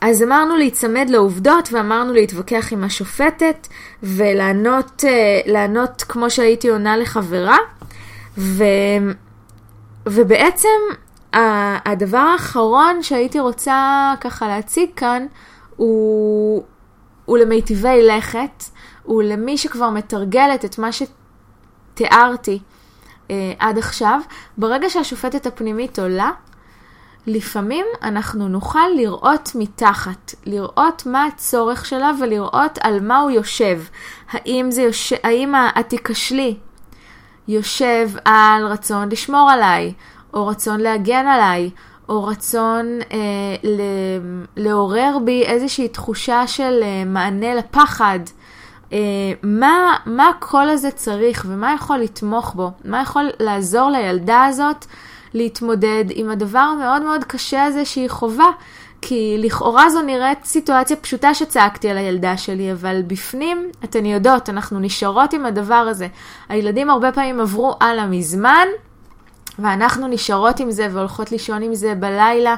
אז 0.00 0.22
אמרנו 0.22 0.56
להיצמד 0.56 1.06
לעובדות 1.10 1.68
ואמרנו 1.72 2.12
להתווכח 2.12 2.72
עם 2.72 2.84
השופטת 2.84 3.68
ולענות 4.02 5.04
אה, 5.54 5.86
כמו 6.08 6.30
שהייתי 6.30 6.68
עונה 6.68 6.96
לחברה. 6.96 7.56
ו... 8.38 8.64
ובעצם 10.06 10.68
הדבר 11.86 12.18
האחרון 12.18 13.02
שהייתי 13.02 13.40
רוצה 13.40 14.12
ככה 14.20 14.48
להציג 14.48 14.90
כאן 14.96 15.26
הוא, 15.76 16.64
הוא 17.24 17.38
למיטיבי 17.38 18.02
לכת, 18.02 18.64
הוא 19.02 19.22
למי 19.22 19.58
שכבר 19.58 19.90
מתרגלת 19.90 20.64
את 20.64 20.78
מה 20.78 20.88
שתיארתי 20.92 22.58
אה, 23.30 23.52
עד 23.58 23.78
עכשיו. 23.78 24.20
ברגע 24.58 24.90
שהשופטת 24.90 25.46
הפנימית 25.46 25.98
עולה, 25.98 26.30
לפעמים 27.26 27.86
אנחנו 28.02 28.48
נוכל 28.48 28.88
לראות 28.96 29.50
מתחת, 29.54 30.34
לראות 30.46 31.02
מה 31.06 31.24
הצורך 31.24 31.86
שלה 31.86 32.10
ולראות 32.20 32.78
על 32.80 33.00
מה 33.00 33.18
הוא 33.18 33.30
יושב. 33.30 33.82
האם, 34.30 34.70
זה 34.70 34.82
יושב, 34.82 35.16
האם 35.22 35.54
התיכשלי 35.74 36.56
יושב 37.50 38.10
על 38.24 38.66
רצון 38.66 39.08
לשמור 39.08 39.50
עליי, 39.50 39.92
או 40.34 40.46
רצון 40.46 40.80
להגן 40.80 41.26
עליי, 41.26 41.70
או 42.08 42.24
רצון 42.24 42.86
אה, 43.12 43.18
ל- 43.62 44.44
לעורר 44.56 45.18
בי 45.24 45.42
איזושהי 45.42 45.88
תחושה 45.88 46.46
של 46.46 46.80
אה, 46.82 47.02
מענה 47.06 47.54
לפחד. 47.54 48.18
אה, 48.92 48.98
מה, 49.42 49.96
מה 50.06 50.28
הקול 50.28 50.68
הזה 50.68 50.90
צריך 50.90 51.44
ומה 51.48 51.72
יכול 51.74 51.98
לתמוך 51.98 52.54
בו? 52.54 52.70
מה 52.84 53.00
יכול 53.02 53.30
לעזור 53.40 53.90
לילדה 53.90 54.44
הזאת 54.44 54.84
להתמודד 55.34 56.04
עם 56.10 56.30
הדבר 56.30 56.58
המאוד 56.58 57.02
מאוד 57.02 57.24
קשה 57.24 57.64
הזה 57.64 57.84
שהיא 57.84 58.08
חווה? 58.10 58.50
כי 59.02 59.36
לכאורה 59.38 59.90
זו 59.90 60.02
נראית 60.02 60.44
סיטואציה 60.44 60.96
פשוטה 60.96 61.34
שצעקתי 61.34 61.88
על 61.88 61.96
הילדה 61.96 62.36
שלי, 62.36 62.72
אבל 62.72 63.02
בפנים, 63.06 63.70
אתן 63.84 64.06
יודעות, 64.06 64.48
אנחנו 64.48 64.80
נשארות 64.80 65.32
עם 65.32 65.46
הדבר 65.46 65.74
הזה. 65.74 66.08
הילדים 66.48 66.90
הרבה 66.90 67.12
פעמים 67.12 67.40
עברו 67.40 67.76
הלאה 67.80 68.06
מזמן, 68.06 68.66
ואנחנו 69.58 70.06
נשארות 70.08 70.60
עם 70.60 70.70
זה 70.70 70.88
והולכות 70.92 71.32
לישון 71.32 71.62
עם 71.62 71.74
זה 71.74 71.94
בלילה, 71.94 72.54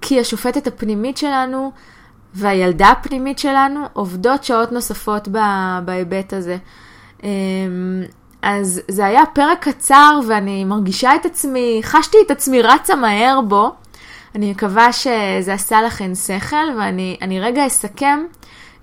כי 0.00 0.20
השופטת 0.20 0.66
הפנימית 0.66 1.16
שלנו 1.16 1.72
והילדה 2.34 2.88
הפנימית 2.88 3.38
שלנו 3.38 3.80
עובדות 3.92 4.44
שעות 4.44 4.72
נוספות 4.72 5.28
בהיבט 5.84 6.32
הזה. 6.32 6.56
אמ, 7.22 7.28
אז 8.42 8.80
זה 8.88 9.06
היה 9.06 9.22
פרק 9.32 9.68
קצר 9.68 10.20
ואני 10.28 10.64
מרגישה 10.64 11.14
את 11.14 11.26
עצמי, 11.26 11.80
חשתי 11.82 12.16
את 12.26 12.30
עצמי 12.30 12.62
רצה 12.62 12.96
מהר 12.96 13.40
בו. 13.40 13.74
אני 14.34 14.50
מקווה 14.50 14.92
שזה 14.92 15.54
עשה 15.54 15.82
לכם 15.82 16.14
שכל, 16.14 16.56
ואני 16.78 17.40
רגע 17.40 17.66
אסכם 17.66 18.24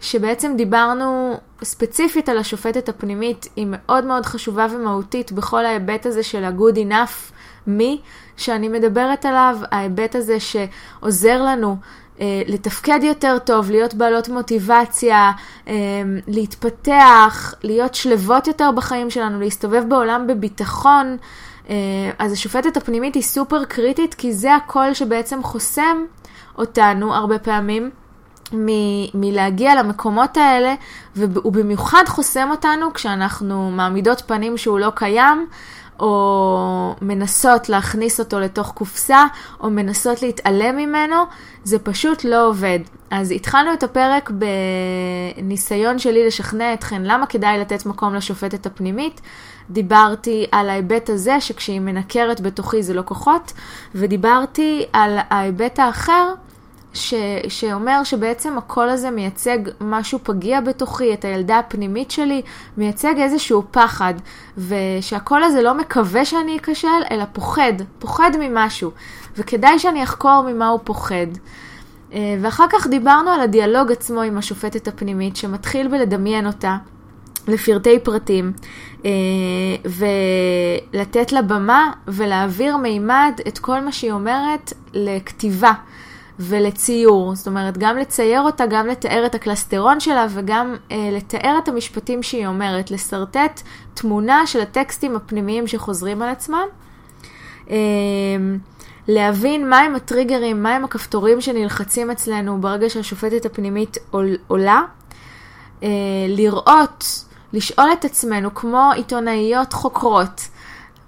שבעצם 0.02 0.54
דיברנו 0.56 1.38
ספציפית 1.64 2.30
על 2.30 2.38
השופטת 2.38 2.90
הפנימית, 2.90 3.48
היא 3.56 3.68
מאוד 3.70 4.06
מאוד 4.06 4.26
חשובה 4.26 4.68
ומהותית 4.72 5.32
בכל 5.32 5.66
ההיבט 5.66 6.06
הזה 6.06 6.24
של 6.24 6.44
ה-good 6.44 6.76
enough 6.76 7.32
me 7.68 7.98
שאני 8.38 8.68
מדברת 8.70 9.26
עליו, 9.26 9.58
ההיבט 9.72 10.16
הזה 10.16 10.38
שעוזר 10.40 11.42
לנו 11.44 11.78
אה, 12.22 12.42
לתפקד 12.48 13.00
יותר 13.04 13.38
טוב, 13.40 13.72
להיות 13.72 13.94
בעלות 13.94 14.30
מוטיבציה, 14.30 15.32
אה, 15.68 15.74
להתפתח, 16.28 17.54
להיות 17.64 17.96
שלוות 17.96 18.48
יותר 18.48 18.70
בחיים 18.76 19.10
שלנו, 19.10 19.40
להסתובב 19.40 19.84
בעולם 19.90 20.28
בביטחון. 20.28 21.18
אז 22.20 22.32
השופטת 22.32 22.78
הפנימית 22.78 23.16
היא 23.16 23.24
סופר 23.24 23.64
קריטית, 23.66 24.14
כי 24.14 24.34
זה 24.34 24.56
הקול 24.56 24.94
שבעצם 24.94 25.44
חוסם 25.44 25.98
אותנו 26.58 27.16
הרבה 27.16 27.40
פעמים 27.40 27.90
מ- 28.54 29.20
מלהגיע 29.22 29.76
למקומות 29.76 30.38
האלה, 30.38 30.76
והוא 31.16 31.54
במיוחד 31.54 32.04
חוסם 32.08 32.48
אותנו 32.52 32.94
כשאנחנו 32.94 33.72
מעמידות 33.72 34.22
פנים 34.28 34.58
שהוא 34.58 34.80
לא 34.80 34.92
קיים, 34.96 35.48
או 36.00 36.96
מנסות 37.02 37.70
להכניס 37.70 38.20
אותו 38.20 38.40
לתוך 38.40 38.72
קופסה, 38.72 39.24
או 39.60 39.70
מנסות 39.70 40.22
להתעלם 40.22 40.78
ממנו, 40.78 41.16
זה 41.64 41.80
פשוט 41.80 42.24
לא 42.24 42.48
עובד. 42.48 42.80
אז 43.12 43.32
התחלנו 43.32 43.74
את 43.74 43.84
הפרק 43.84 44.32
בניסיון 45.38 46.00
שלי 46.00 46.28
לשכנע 46.28 46.74
אתכן 46.74 47.02
למה 47.04 47.26
כדאי 47.26 47.60
לתת 47.60 47.86
מקום 47.86 48.16
לשופטת 48.16 48.66
הפנימית. 48.66 49.22
דיברתי 49.70 50.46
על 50.52 50.70
ההיבט 50.70 51.10
הזה 51.10 51.42
שכשהיא 51.42 51.80
מנקרת 51.80 52.42
בתוכי 52.42 52.84
זה 52.84 52.94
לא 52.94 53.02
כוחות, 53.06 53.54
ודיברתי 53.96 54.86
על 54.94 55.18
ההיבט 55.30 55.80
האחר 55.80 56.34
ש, 56.94 57.14
שאומר 57.48 58.04
שבעצם 58.04 58.58
הקול 58.58 58.90
הזה 58.90 59.12
מייצג 59.12 59.58
משהו 59.82 60.20
פגיע 60.24 60.62
בתוכי, 60.62 61.14
את 61.14 61.26
הילדה 61.26 61.60
הפנימית 61.60 62.12
שלי, 62.12 62.42
מייצג 62.78 63.14
איזשהו 63.18 63.64
פחד, 63.72 64.14
ושהקול 64.58 65.44
הזה 65.44 65.62
לא 65.62 65.74
מקווה 65.74 66.26
שאני 66.26 66.58
אכשל, 66.58 66.88
אלא 67.12 67.24
פוחד, 67.34 67.74
פוחד 68.00 68.32
ממשהו, 68.40 68.92
וכדאי 69.38 69.80
שאני 69.80 70.04
אחקור 70.04 70.42
ממה 70.48 70.68
הוא 70.68 70.80
פוחד. 70.84 71.28
אה, 72.14 72.38
ואחר 72.42 72.66
כך 72.70 72.88
דיברנו 72.88 73.30
על 73.30 73.42
הדיאלוג 73.42 73.92
עצמו 73.92 74.22
עם 74.22 74.38
השופטת 74.38 74.88
הפנימית, 74.88 75.36
שמתחיל 75.36 75.88
בלדמיין 75.88 76.48
אותה 76.48 76.78
לפרטי 77.48 78.00
פרטים, 78.00 78.54
אה, 79.06 79.12
ולתת 79.86 81.32
לה 81.32 81.42
במה 81.42 81.92
ולהעביר 82.08 82.78
מימד 82.78 83.40
את 83.48 83.60
כל 83.60 83.80
מה 83.80 83.92
שהיא 83.92 84.12
אומרת 84.12 84.74
לכתיבה. 84.94 85.74
ולציור, 86.40 87.36
זאת 87.36 87.48
אומרת, 87.48 87.78
גם 87.78 87.98
לצייר 87.98 88.42
אותה, 88.42 88.66
גם 88.66 88.88
לתאר 88.88 89.26
את 89.26 89.36
הקלסטרון 89.36 90.00
שלה 90.00 90.28
וגם 90.30 90.76
אה, 90.92 91.10
לתאר 91.12 91.56
את 91.64 91.68
המשפטים 91.68 92.24
שהיא 92.24 92.48
אומרת, 92.48 92.92
לשרטט 92.92 93.62
תמונה 93.94 94.48
של 94.48 94.62
הטקסטים 94.62 95.16
הפנימיים 95.16 95.68
שחוזרים 95.68 96.22
על 96.22 96.30
עצמם, 96.30 96.66
אה, 97.70 97.76
להבין 99.08 99.70
מהם 99.70 99.96
הטריגרים, 99.96 100.64
מהם 100.64 100.84
הכפתורים 100.84 101.42
שנלחצים 101.42 102.12
אצלנו 102.12 102.62
ברגע 102.62 102.90
שהשופטת 102.90 103.46
הפנימית 103.46 103.98
עול, 104.12 104.36
עולה, 104.48 104.82
אה, 105.84 105.90
לראות, 106.28 107.26
לשאול 107.54 107.88
את 107.94 108.06
עצמנו 108.06 108.56
כמו 108.56 108.92
עיתונאיות 108.96 109.74
חוקרות, 109.74 110.42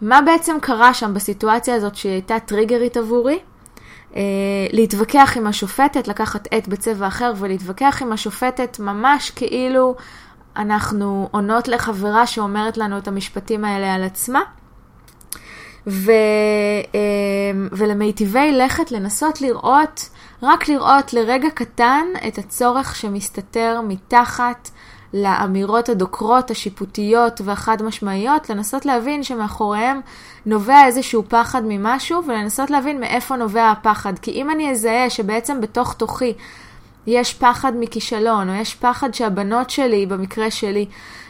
מה 0.02 0.22
בעצם 0.22 0.58
קרה 0.62 0.94
שם 0.94 1.14
בסיטואציה 1.14 1.76
הזאת 1.76 1.96
שהיא 1.96 2.12
הייתה 2.12 2.40
טריגרית 2.40 2.98
עבורי, 2.98 3.40
להתווכח 4.72 5.34
עם 5.38 5.48
השופטת, 5.48 6.08
לקחת 6.08 6.48
עט 6.52 6.68
בצבע 6.68 7.08
אחר 7.08 7.34
ולהתווכח 7.38 8.02
עם 8.02 8.12
השופטת 8.12 8.80
ממש 8.80 9.30
כאילו 9.30 9.96
אנחנו 10.56 11.30
עונות 11.32 11.68
לחברה 11.68 12.28
שאומרת 12.28 12.78
לנו 12.78 12.98
את 12.98 13.08
המשפטים 13.08 13.66
האלה 13.66 13.94
על 13.94 14.04
עצמה. 14.04 14.42
ו, 15.88 16.12
אה, 16.96 17.00
ולמיטיבי 17.72 18.52
לכת 18.52 18.92
לנסות 18.92 19.42
לראות, 19.42 20.10
רק 20.44 20.68
לראות 20.70 21.14
לרגע 21.14 21.50
קטן 21.50 22.06
את 22.28 22.38
הצורך 22.38 22.96
שמסתתר 22.96 23.82
מתחת 23.88 24.70
לאמירות 25.14 25.90
הדוקרות, 25.90 26.52
השיפוטיות 26.52 27.42
והחד 27.44 27.84
משמעיות, 27.84 28.50
לנסות 28.50 28.86
להבין 28.86 29.24
שמאחוריהם 29.24 30.02
נובע 30.46 30.86
איזשהו 30.86 31.24
פחד 31.28 31.62
ממשהו, 31.66 32.26
ולנסות 32.28 32.70
להבין 32.70 33.00
מאיפה 33.00 33.36
נובע 33.36 33.72
הפחד. 33.72 34.20
כי 34.20 34.32
אם 34.32 34.50
אני 34.50 34.72
אזהה 34.72 35.10
שבעצם 35.10 35.62
בתוך 35.62 35.94
תוכי 35.94 36.34
יש 37.08 37.34
פחד 37.34 37.72
מכישלון, 37.80 38.50
או 38.50 38.54
יש 38.54 38.76
פחד 38.76 39.14
שהבנות 39.14 39.70
שלי, 39.70 40.06
במקרה 40.06 40.52
שלי, 40.52 40.86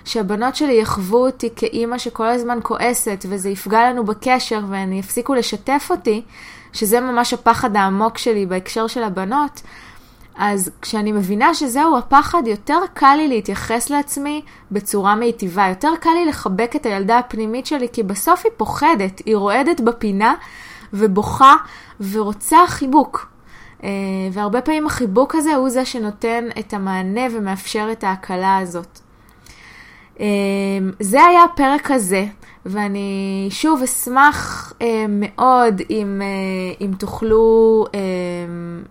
שהבנות 0.06 0.56
שלי 0.56 0.74
יחוו 0.74 1.26
אותי 1.26 1.50
כאימא 1.56 1.98
שכל 1.98 2.28
הזמן 2.28 2.60
כועסת, 2.63 3.26
וזה 3.30 3.50
יפגע 3.50 3.89
לנו 3.89 4.06
בקשר, 4.06 4.60
והן 4.70 4.94
יפסיקו 4.94 5.34
לשתף 5.34 5.88
אותי, 5.89 6.22
שזה 6.74 7.00
ממש 7.00 7.34
הפחד 7.34 7.76
העמוק 7.76 8.17
שלי 8.17 8.46
בהקשר 8.46 8.88
של 8.88 9.04
הבנות, 9.04 9.62
אז 10.36 10.72
כשאני 10.82 11.12
מבינה 11.12 11.54
שזהו 11.54 11.98
הפחד, 11.98 12.44
יותר 12.48 12.80
קל 12.94 13.15
לי 13.17 13.28
להתייחס 13.28 13.89
לעצמי 13.89 14.41
בצורה 14.72 15.15
מיטיבה, 15.15 15.67
יותר 15.70 15.91
קל 16.00 16.10
לי 16.10 16.26
לחבק 16.26 16.76
את 16.76 16.86
הילדה 16.86 17.17
הפנימית 17.17 17.65
שלי, 17.65 17.88
כי 17.94 18.04
בסוף 18.04 18.41
היא 18.44 18.52
פוחדת, 18.58 19.22
היא 19.26 19.36
רועדת 19.36 19.82
בפינה 19.82 20.36
ובוכה 20.94 21.56
ורוצה 22.12 22.58
חיבוק. 22.67 23.32
אה, 23.84 23.89
והרבה 24.32 24.62
פעמים 24.62 24.86
החיבוק 24.86 25.36
הזה 25.36 25.56
הוא 25.56 25.70
זה 25.70 25.86
שנותן 25.86 26.46
את 26.60 26.74
המענה 26.74 27.22
ומאפשר 27.32 27.88
את 27.91 28.04
ההקלה 28.04 28.58
הזאת. 28.58 29.00
אה, 30.20 30.26
זה 31.00 31.24
היה 31.24 31.44
הפרק 31.44 31.91
הזה. 31.91 32.26
ואני 32.65 33.47
שוב 33.50 33.82
אשמח 33.84 34.74
אה, 34.82 35.06
מאוד 35.10 35.82
אם, 35.89 36.21
אה, 36.21 36.86
אם 36.86 36.91
תוכלו 37.00 37.86
אה, 37.95 38.00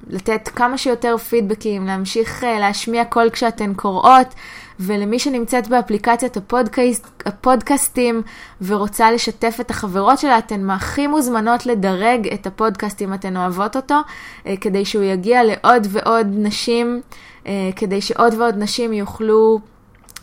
לתת 0.08 0.48
כמה 0.48 0.78
שיותר 0.78 1.16
פידבקים, 1.16 1.86
להמשיך 1.86 2.44
אה, 2.44 2.58
להשמיע 2.58 3.04
קול 3.04 3.30
כשאתן 3.30 3.74
קוראות, 3.74 4.34
ולמי 4.80 5.18
שנמצאת 5.18 5.68
באפליקציית 5.68 6.36
הפודקאסט, 6.36 7.06
הפודקאסטים 7.26 8.22
ורוצה 8.62 9.12
לשתף 9.12 9.56
את 9.60 9.70
החברות 9.70 10.18
שלה, 10.18 10.38
אתן 10.38 10.70
הכי 10.70 11.06
מוזמנות 11.06 11.66
לדרג 11.66 12.28
את 12.32 12.46
הפודקאסט 12.46 13.02
אם 13.02 13.14
אתן 13.14 13.36
אוהבות 13.36 13.76
אותו, 13.76 14.00
אה, 14.46 14.54
כדי 14.60 14.84
שהוא 14.84 15.04
יגיע 15.04 15.44
לעוד 15.44 15.86
ועוד 15.90 16.26
נשים, 16.30 17.00
אה, 17.46 17.70
כדי 17.76 18.00
שעוד 18.00 18.34
ועוד 18.34 18.54
נשים 18.58 18.92
יוכלו... 18.92 19.60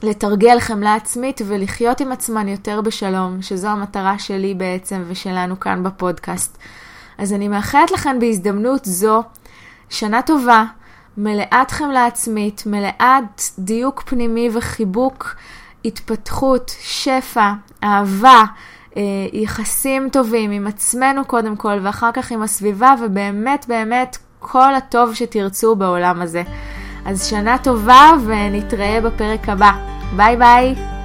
לתרגל 0.03 0.59
חמלה 0.59 0.95
עצמית 0.95 1.41
ולחיות 1.47 2.01
עם 2.01 2.11
עצמן 2.11 2.47
יותר 2.47 2.81
בשלום, 2.81 3.41
שזו 3.41 3.67
המטרה 3.67 4.19
שלי 4.19 4.53
בעצם 4.53 5.03
ושלנו 5.07 5.59
כאן 5.59 5.83
בפודקאסט. 5.83 6.57
אז 7.17 7.33
אני 7.33 7.47
מאחלת 7.47 7.91
לכם 7.91 8.19
בהזדמנות 8.19 8.85
זו 8.85 9.23
שנה 9.89 10.21
טובה, 10.21 10.65
מלאת 11.17 11.71
חמלה 11.71 12.05
עצמית, 12.05 12.63
מלאת 12.65 13.41
דיוק 13.59 14.03
פנימי 14.05 14.49
וחיבוק, 14.53 15.35
התפתחות, 15.85 16.71
שפע, 16.81 17.51
אהבה, 17.83 18.43
אה, 18.97 19.01
יחסים 19.33 20.09
טובים 20.09 20.51
עם 20.51 20.67
עצמנו 20.67 21.25
קודם 21.25 21.55
כל 21.55 21.79
ואחר 21.81 22.11
כך 22.11 22.31
עם 22.31 22.41
הסביבה 22.41 22.95
ובאמת 23.01 23.65
באמת 23.67 24.17
כל 24.39 24.75
הטוב 24.75 25.13
שתרצו 25.13 25.75
בעולם 25.75 26.21
הזה. 26.21 26.43
אז 27.07 27.25
שנה 27.25 27.57
טובה 27.63 28.11
ונתראה 28.25 29.01
בפרק 29.01 29.49
הבא. 29.49 29.71
ביי 30.15 30.37
ביי. 30.37 30.96